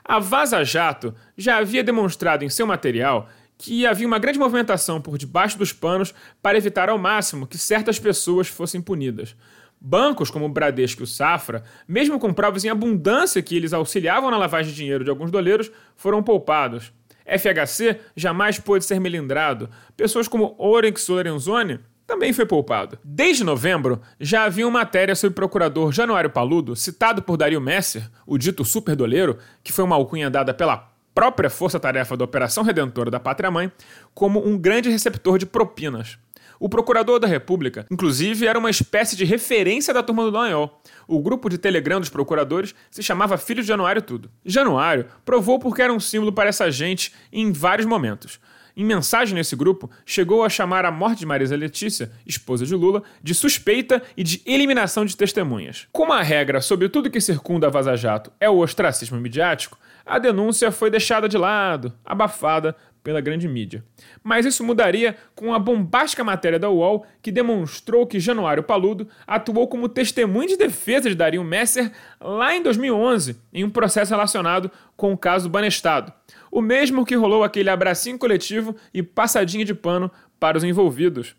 A 0.03 0.19
Vaza 0.19 0.63
Jato 0.63 1.13
já 1.37 1.57
havia 1.57 1.83
demonstrado 1.83 2.43
em 2.43 2.49
seu 2.49 2.65
material 2.65 3.29
que 3.57 3.85
havia 3.85 4.07
uma 4.07 4.17
grande 4.17 4.39
movimentação 4.39 5.01
por 5.01 5.17
debaixo 5.17 5.57
dos 5.57 5.73
panos 5.73 6.13
para 6.41 6.57
evitar 6.57 6.89
ao 6.89 6.97
máximo 6.97 7.45
que 7.45 7.57
certas 7.57 7.99
pessoas 7.99 8.47
fossem 8.47 8.81
punidas. 8.81 9.35
Bancos 9.81 10.31
como 10.31 10.45
o 10.45 10.49
Bradesco 10.49 11.01
e 11.01 11.03
o 11.03 11.07
Safra, 11.07 11.63
mesmo 11.87 12.19
com 12.19 12.33
provas 12.33 12.65
em 12.65 12.69
abundância 12.69 13.41
que 13.41 13.55
eles 13.55 13.73
auxiliavam 13.73 14.31
na 14.31 14.37
lavagem 14.37 14.71
de 14.71 14.77
dinheiro 14.77 15.03
de 15.03 15.09
alguns 15.09 15.29
doleiros, 15.29 15.71
foram 15.95 16.23
poupados. 16.23 16.91
FHC 17.37 17.99
jamais 18.15 18.59
pôde 18.59 18.85
ser 18.85 18.99
melindrado. 18.99 19.69
Pessoas 19.95 20.27
como 20.27 20.55
Oryx 20.57 21.07
Lorenzoni 21.07 21.79
também 22.09 22.33
foi 22.33 22.45
poupado. 22.45 22.97
Desde 23.03 23.43
novembro, 23.43 24.01
já 24.19 24.45
havia 24.45 24.67
uma 24.67 24.79
matéria 24.79 25.15
sobre 25.15 25.33
o 25.33 25.35
procurador 25.35 25.91
Januário 25.91 26.29
Paludo, 26.29 26.75
citado 26.75 27.21
por 27.21 27.37
Dario 27.37 27.61
Messer, 27.61 28.09
o 28.25 28.35
dito 28.35 28.65
superdoleiro, 28.65 29.37
que 29.63 29.71
foi 29.71 29.85
uma 29.85 29.95
alcunha 29.95 30.27
dada 30.27 30.51
pela 30.51 30.89
própria 31.13 31.49
força-tarefa 31.49 32.17
da 32.17 32.25
Operação 32.25 32.63
Redentora 32.63 33.11
da 33.11 33.19
Pátria 33.19 33.51
Mãe, 33.51 33.71
como 34.13 34.43
um 34.43 34.57
grande 34.57 34.89
receptor 34.89 35.37
de 35.37 35.45
propinas. 35.45 36.17
O 36.59 36.67
procurador 36.67 37.19
da 37.19 37.27
República, 37.27 37.87
inclusive, 37.89 38.45
era 38.45 38.59
uma 38.59 38.69
espécie 38.69 39.15
de 39.15 39.23
referência 39.23 39.93
da 39.93 40.03
turma 40.03 40.25
do 40.25 40.31
Dallagnol. 40.31 40.81
O 41.07 41.21
grupo 41.21 41.49
de 41.49 41.57
Telegram 41.57 42.01
dos 42.01 42.09
procuradores 42.09 42.75
se 42.91 43.01
chamava 43.01 43.37
Filho 43.37 43.61
de 43.61 43.67
Januário 43.67 44.01
Tudo. 44.01 44.29
Januário 44.43 45.05
provou 45.23 45.57
porque 45.57 45.81
era 45.81 45.93
um 45.93 46.01
símbolo 46.01 46.33
para 46.33 46.49
essa 46.49 46.69
gente 46.69 47.13
em 47.31 47.53
vários 47.53 47.87
momentos. 47.87 48.41
Em 48.75 48.83
mensagem 48.83 49.35
nesse 49.35 49.55
grupo, 49.55 49.89
chegou 50.05 50.43
a 50.43 50.49
chamar 50.49 50.85
a 50.85 50.91
morte 50.91 51.19
de 51.19 51.25
Marisa 51.25 51.55
Letícia, 51.55 52.11
esposa 52.25 52.65
de 52.65 52.75
Lula, 52.75 53.03
de 53.21 53.33
suspeita 53.33 54.01
e 54.15 54.23
de 54.23 54.41
eliminação 54.45 55.05
de 55.05 55.17
testemunhas. 55.17 55.87
Como 55.91 56.13
a 56.13 56.21
regra 56.21 56.61
sobre 56.61 56.87
tudo 56.87 57.09
que 57.09 57.19
circunda 57.19 57.67
a 57.67 57.69
Vaza 57.69 57.95
Jato 57.95 58.31
é 58.39 58.49
o 58.49 58.57
ostracismo 58.57 59.19
midiático, 59.19 59.77
a 60.05 60.17
denúncia 60.17 60.71
foi 60.71 60.89
deixada 60.89 61.27
de 61.27 61.37
lado, 61.37 61.93
abafada 62.05 62.75
pela 63.03 63.21
grande 63.21 63.47
mídia. 63.47 63.83
Mas 64.23 64.45
isso 64.45 64.63
mudaria 64.63 65.15
com 65.35 65.53
a 65.53 65.59
bombástica 65.59 66.23
matéria 66.23 66.59
da 66.59 66.69
UOL 66.69 67.05
que 67.21 67.31
demonstrou 67.31 68.05
que 68.05 68.19
Januário 68.19 68.63
Paludo 68.63 69.07
atuou 69.25 69.67
como 69.67 69.89
testemunho 69.89 70.49
de 70.49 70.57
defesa 70.57 71.09
de 71.09 71.15
Dario 71.15 71.43
Messer 71.43 71.91
lá 72.19 72.55
em 72.55 72.61
2011, 72.61 73.37
em 73.53 73.63
um 73.63 73.69
processo 73.69 74.11
relacionado 74.11 74.71
com 74.95 75.13
o 75.13 75.17
caso 75.17 75.49
Banestado. 75.49 76.13
O 76.51 76.61
mesmo 76.61 77.05
que 77.05 77.15
rolou 77.15 77.43
aquele 77.43 77.69
abracinho 77.69 78.17
coletivo 78.17 78.75
e 78.93 79.01
passadinha 79.01 79.65
de 79.65 79.73
pano 79.73 80.11
para 80.39 80.57
os 80.57 80.63
envolvidos. 80.63 81.35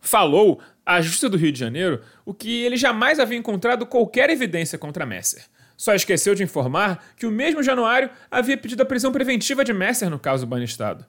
Falou 0.00 0.60
à 0.86 1.00
Justiça 1.00 1.28
do 1.28 1.36
Rio 1.36 1.52
de 1.52 1.58
Janeiro 1.58 2.00
o 2.24 2.32
que 2.32 2.62
ele 2.62 2.76
jamais 2.76 3.18
havia 3.18 3.36
encontrado 3.36 3.84
qualquer 3.84 4.30
evidência 4.30 4.78
contra 4.78 5.04
Messer 5.04 5.44
só 5.78 5.94
esqueceu 5.94 6.34
de 6.34 6.42
informar 6.42 7.02
que 7.16 7.24
o 7.24 7.30
mesmo 7.30 7.62
Januário 7.62 8.10
havia 8.28 8.58
pedido 8.58 8.82
a 8.82 8.84
prisão 8.84 9.12
preventiva 9.12 9.64
de 9.64 9.72
Messer 9.72 10.10
no 10.10 10.18
caso 10.18 10.44
do 10.44 10.50
Banestado. 10.50 11.06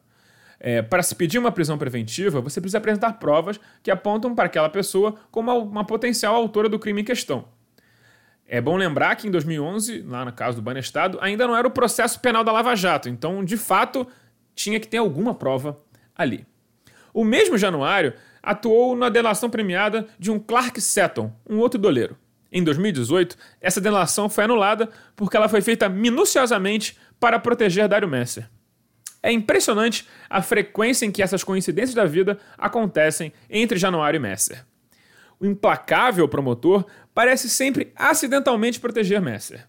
É, 0.60 0.84
para 0.84 1.01
se 1.01 1.15
pedir 1.15 1.39
uma 1.39 1.51
prisão 1.51 1.75
preventiva, 1.75 2.39
você 2.39 2.62
precisa 2.62 2.77
apresentar 2.77 3.13
provas 3.13 3.60
que 3.82 3.89
apontam 3.89 4.36
para 4.36 4.45
aquela 4.45 4.69
pessoa 4.69 5.15
como 5.32 5.51
uma 5.58 5.84
potencial 5.84 6.36
autora 6.36 6.69
do 6.69 6.77
crime 6.77 7.01
em 7.01 7.05
questão. 7.05 7.45
É 8.47 8.62
bom 8.62 8.77
lembrar 8.77 9.15
que 9.15 9.27
em 9.27 9.32
2011, 9.32 10.03
lá 10.03 10.23
no 10.23 10.34
caso 10.34 10.58
do 10.58 10.62
Banestado, 10.62 11.17
ainda 11.19 11.47
não 11.47 11.55
era 11.55 11.67
o 11.67 11.71
processo 11.71 12.19
penal 12.19 12.43
da 12.43 12.51
Lava 12.51 12.75
Jato, 12.75 13.10
então, 13.10 13.43
de 13.43 13.58
fato, 13.58 14.08
tinha 14.53 14.79
que 14.79 14.88
ter 14.88 14.97
alguma 14.97 15.34
prova 15.34 15.79
ali. 16.15 16.45
O 17.12 17.23
mesmo 17.23 17.58
Januário 17.58 18.13
atuou 18.41 18.95
na 18.95 19.10
delação 19.10 19.49
premiada 19.49 20.08
de 20.19 20.29
um 20.29 20.39
Clark 20.39 20.79
Seton, 20.79 21.34
um 21.49 21.58
outro 21.58 21.79
doleiro. 21.79 22.15
Em 22.51 22.63
2018, 22.63 23.38
essa 23.62 23.79
delação 23.79 24.27
foi 24.29 24.43
anulada 24.43 24.89
porque 25.15 25.38
ela 25.38 25.47
foi 25.47 25.62
feita 25.62 25.88
minuciosamente 25.88 26.97
para 27.19 27.39
proteger 27.39 27.88
Dário 27.88 28.07
Messer. 28.07 28.49
É 29.21 29.31
impressionante 29.31 30.07
a 30.29 30.41
frequência 30.41 31.05
em 31.05 31.12
que 31.12 31.21
essas 31.21 31.43
coincidências 31.43 31.93
da 31.93 32.05
vida 32.05 32.39
acontecem 32.57 33.33
entre 33.49 33.77
Januário 33.77 34.17
e 34.17 34.21
Messer. 34.21 34.65
O 35.39 35.45
implacável 35.45 36.27
promotor 36.27 36.85
parece 37.13 37.49
sempre 37.49 37.91
acidentalmente 37.95 38.79
proteger 38.79 39.21
Messer. 39.21 39.67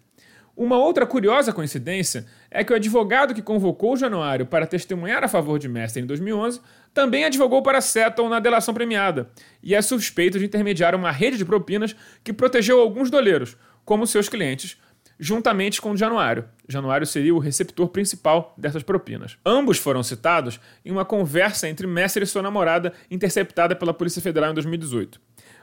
Uma 0.57 0.77
outra 0.77 1.07
curiosa 1.07 1.53
coincidência 1.53 2.27
é 2.51 2.63
que 2.63 2.73
o 2.73 2.77
advogado 2.77 3.33
que 3.35 3.41
convocou 3.41 3.97
Januário 3.97 4.47
para 4.47 4.67
testemunhar 4.67 5.25
a 5.25 5.29
favor 5.29 5.59
de 5.59 5.69
Messer 5.69 6.03
em 6.03 6.07
2011 6.07 6.61
também 6.93 7.25
advogou 7.25 7.63
para 7.63 7.81
Settle 7.81 8.29
na 8.29 8.41
delação 8.41 8.75
premiada 8.75 9.31
e 9.63 9.75
é 9.75 9.83
suspeito 9.83 10.39
de 10.39 10.45
intermediar 10.45 10.95
uma 10.95 11.11
rede 11.11 11.39
de 11.39 11.45
propinas 11.45 11.95
que 12.25 12.33
protegeu 12.33 12.81
alguns 12.81 13.11
doleiros, 13.11 13.57
como 13.85 14.07
seus 14.07 14.29
clientes, 14.29 14.77
juntamente 15.19 15.81
com 15.81 15.97
Januário. 15.97 16.47
Januário 16.69 17.07
seria 17.07 17.35
o 17.35 17.39
receptor 17.39 17.89
principal 17.89 18.55
dessas 18.57 18.83
propinas. 18.83 19.37
Ambos 19.45 19.79
foram 19.79 20.03
citados 20.03 20.59
em 20.85 20.91
uma 20.91 21.05
conversa 21.05 21.69
entre 21.69 21.87
Messer 21.87 22.23
e 22.23 22.27
sua 22.27 22.43
namorada 22.43 22.93
interceptada 23.11 23.77
pela 23.77 23.93
Polícia 23.93 24.23
Federal 24.23 24.51
em 24.51 24.55
2018. 24.55 25.21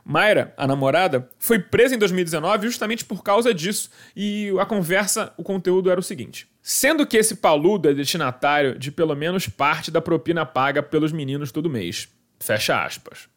Mayra, 0.09 0.53
a 0.55 0.65
namorada, 0.65 1.29
foi 1.37 1.59
presa 1.59 1.93
em 1.93 1.97
2019 1.97 2.67
justamente 2.67 3.03
por 3.03 3.21
causa 3.21 3.53
disso, 3.53 3.89
e 4.15 4.53
a 4.57 4.65
conversa, 4.65 5.33
o 5.35 5.43
conteúdo 5.43 5.91
era 5.91 5.99
o 5.99 6.03
seguinte: 6.03 6.47
sendo 6.61 7.05
que 7.05 7.17
esse 7.17 7.35
paludo 7.35 7.89
é 7.89 7.93
destinatário 7.93 8.79
de 8.79 8.89
pelo 8.89 9.13
menos 9.15 9.49
parte 9.49 9.91
da 9.91 9.99
propina 9.99 10.45
paga 10.45 10.81
pelos 10.81 11.11
meninos 11.11 11.51
todo 11.51 11.69
mês. 11.69 12.07
Fecha 12.39 12.81
aspas. 12.81 13.27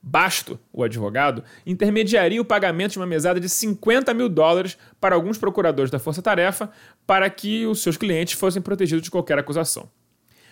Basto, 0.00 0.60
o 0.72 0.84
advogado, 0.84 1.42
intermediaria 1.66 2.40
o 2.40 2.44
pagamento 2.44 2.92
de 2.92 2.98
uma 3.00 3.06
mesada 3.06 3.40
de 3.40 3.48
50 3.48 4.14
mil 4.14 4.28
dólares 4.28 4.78
para 5.00 5.16
alguns 5.16 5.36
procuradores 5.36 5.90
da 5.90 5.98
Força 5.98 6.22
Tarefa 6.22 6.70
para 7.04 7.28
que 7.28 7.66
os 7.66 7.82
seus 7.82 7.96
clientes 7.96 8.38
fossem 8.38 8.62
protegidos 8.62 9.02
de 9.02 9.10
qualquer 9.10 9.40
acusação. 9.40 9.90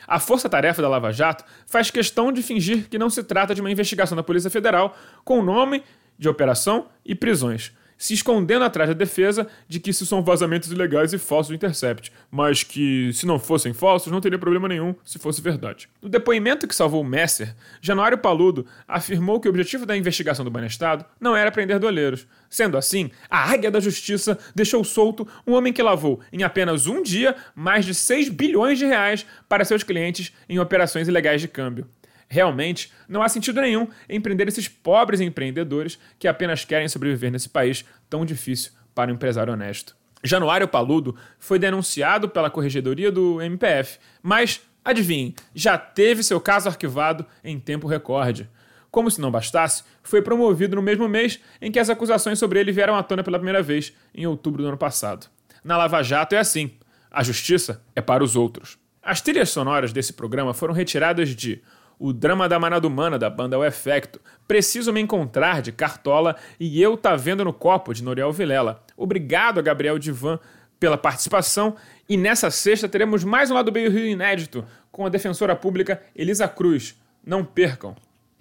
A 0.07 0.19
força-tarefa 0.19 0.83
da 0.83 0.89
Lava 0.89 1.13
Jato 1.13 1.45
faz 1.67 1.91
questão 1.91 2.33
de 2.33 2.43
fingir 2.43 2.89
que 2.89 2.99
não 2.99 3.11
se 3.11 3.23
trata 3.23 3.55
de 3.55 3.61
uma 3.61 3.71
investigação 3.71 4.17
da 4.17 4.23
Polícia 4.23 4.51
Federal 4.51 4.97
com 5.25 5.43
nome 5.43 5.83
de 6.19 6.29
operação 6.29 6.87
e 7.05 7.15
prisões, 7.15 7.73
se 8.05 8.13
escondendo 8.13 8.67
atrás 8.67 8.91
da 8.91 8.93
defesa 8.93 9.49
de 9.67 9.81
que 9.81 9.89
isso 9.89 10.05
são 10.05 10.23
vazamentos 10.23 10.71
ilegais 10.71 11.15
e 11.15 11.19
falsos 11.19 11.49
do 11.49 11.55
Intercept, 11.55 12.13
mas 12.31 12.63
que, 12.63 13.11
se 13.15 13.25
não 13.25 13.39
fossem 13.39 13.73
falsos, 13.73 14.13
não 14.13 14.21
teria 14.21 14.39
problema 14.39 14.69
nenhum 14.69 14.95
se 15.03 15.19
fosse 15.19 15.41
verdade. 15.41 15.89
No 16.03 16.11
depoimento 16.11 16.69
que 16.69 16.75
salvou 16.75 17.03
Messer, 17.03 17.57
Januário 17.81 18.19
Paludo 18.19 18.67
afirmou 18.87 19.41
que 19.41 19.49
o 19.49 19.51
objetivo 19.51 19.87
da 19.87 19.97
investigação 19.97 20.45
do 20.45 20.51
Banestado 20.51 21.07
não 21.19 21.35
era 21.35 21.51
prender 21.51 21.79
doleiros. 21.79 22.27
Sendo 22.51 22.77
assim, 22.77 23.11
a 23.31 23.51
águia 23.51 23.71
da 23.71 23.81
justiça 23.81 24.39
deixou 24.55 24.85
solto 24.85 25.27
um 25.47 25.55
homem 25.55 25.73
que 25.73 25.83
lavou, 25.83 26.21
em 26.31 26.43
apenas 26.43 26.87
um 26.87 27.03
dia, 27.03 27.35
mais 27.55 27.87
de 27.87 27.95
6 27.95 28.29
bilhões 28.29 28.79
de 28.79 28.85
reais 28.85 29.25
para 29.49 29.65
seus 29.65 29.83
clientes 29.83 30.31
em 30.47 30.59
operações 30.59 31.09
ilegais 31.09 31.41
de 31.41 31.49
câmbio. 31.49 31.89
Realmente, 32.29 32.93
não 33.09 33.23
há 33.23 33.29
sentido 33.29 33.61
nenhum 33.61 33.89
em 34.09 34.21
prender 34.21 34.49
esses 34.49 34.69
pobres 34.69 35.21
empreendedores 35.21 35.99
que 36.19 36.29
apenas 36.29 36.65
querem 36.65 36.89
sobreviver 36.89 37.31
nesse 37.31 37.49
país 37.49 37.85
tão 38.09 38.25
difícil 38.25 38.73
para 38.95 39.11
um 39.11 39.15
empresário 39.15 39.53
honesto. 39.53 39.97
Januário 40.23 40.67
Paludo 40.67 41.15
foi 41.39 41.59
denunciado 41.59 42.29
pela 42.29 42.51
corregedoria 42.51 43.13
do 43.13 43.43
MPF, 43.43 43.99
mas, 44.23 44.63
adivinhem, 44.83 45.35
já 45.55 45.77
teve 45.77 46.23
seu 46.23 46.41
caso 46.41 46.69
arquivado 46.69 47.27
em 47.43 47.61
tempo 47.61 47.87
recorde. 47.87 48.49
Como 48.91 49.11
se 49.11 49.21
não 49.21 49.31
bastasse, 49.31 49.83
foi 50.03 50.23
promovido 50.23 50.77
no 50.77 50.83
mesmo 50.83 51.09
mês 51.09 51.41
em 51.61 51.71
que 51.71 51.79
as 51.79 51.91
acusações 51.91 52.39
sobre 52.39 52.61
ele 52.61 52.73
vieram 52.73 52.97
à 52.97 53.03
tona 53.03 53.25
pela 53.25 53.39
primeira 53.39 53.63
vez, 53.63 53.93
em 54.15 54.27
outubro 54.27 54.63
do 54.63 54.69
ano 54.69 54.79
passado. 54.79 55.27
Na 55.63 55.77
Lava 55.77 56.03
Jato 56.03 56.35
é 56.35 56.39
assim: 56.39 56.71
a 57.11 57.23
justiça 57.23 57.83
é 57.95 58.01
para 58.01 58.25
os 58.25 58.37
outros. 58.37 58.79
As 59.03 59.21
trilhas 59.21 59.51
sonoras 59.51 59.93
desse 59.93 60.13
programa 60.15 60.55
foram 60.55 60.73
retiradas 60.73 61.29
de 61.31 61.63
o 61.99 62.13
drama 62.13 62.49
da 62.49 62.59
manada 62.59 62.87
humana 62.87 63.19
da 63.19 63.31
banda 63.31 63.59
O 63.59 63.65
Efecto, 63.65 64.21
Preciso 64.47 64.93
Me 64.93 65.01
Encontrar 65.01 65.63
de 65.63 65.73
Cartola 65.73 66.37
e 66.59 66.83
Eu 66.83 66.97
Tá 66.97 67.17
Vendo 67.17 67.45
no 67.45 67.53
Copo 67.53 67.95
de 67.95 68.03
Noriel 68.03 68.33
Vilela. 68.33 68.83
Obrigado 68.97 69.59
a 69.59 69.63
Gabriel 69.63 69.99
Divan 69.99 70.39
pela 70.79 70.99
participação 70.99 71.77
e 72.09 72.17
nessa 72.17 72.51
sexta 72.51 72.89
teremos 72.89 73.25
mais 73.25 73.51
um 73.51 73.55
lado 73.55 73.71
do 73.71 73.79
Rio 73.79 74.07
inédito 74.07 74.65
com 74.93 75.07
a 75.07 75.09
defensora 75.09 75.57
pública 75.57 76.03
Elisa 76.15 76.47
Cruz. 76.47 76.95
Não 77.25 77.45
percam! 77.45 77.97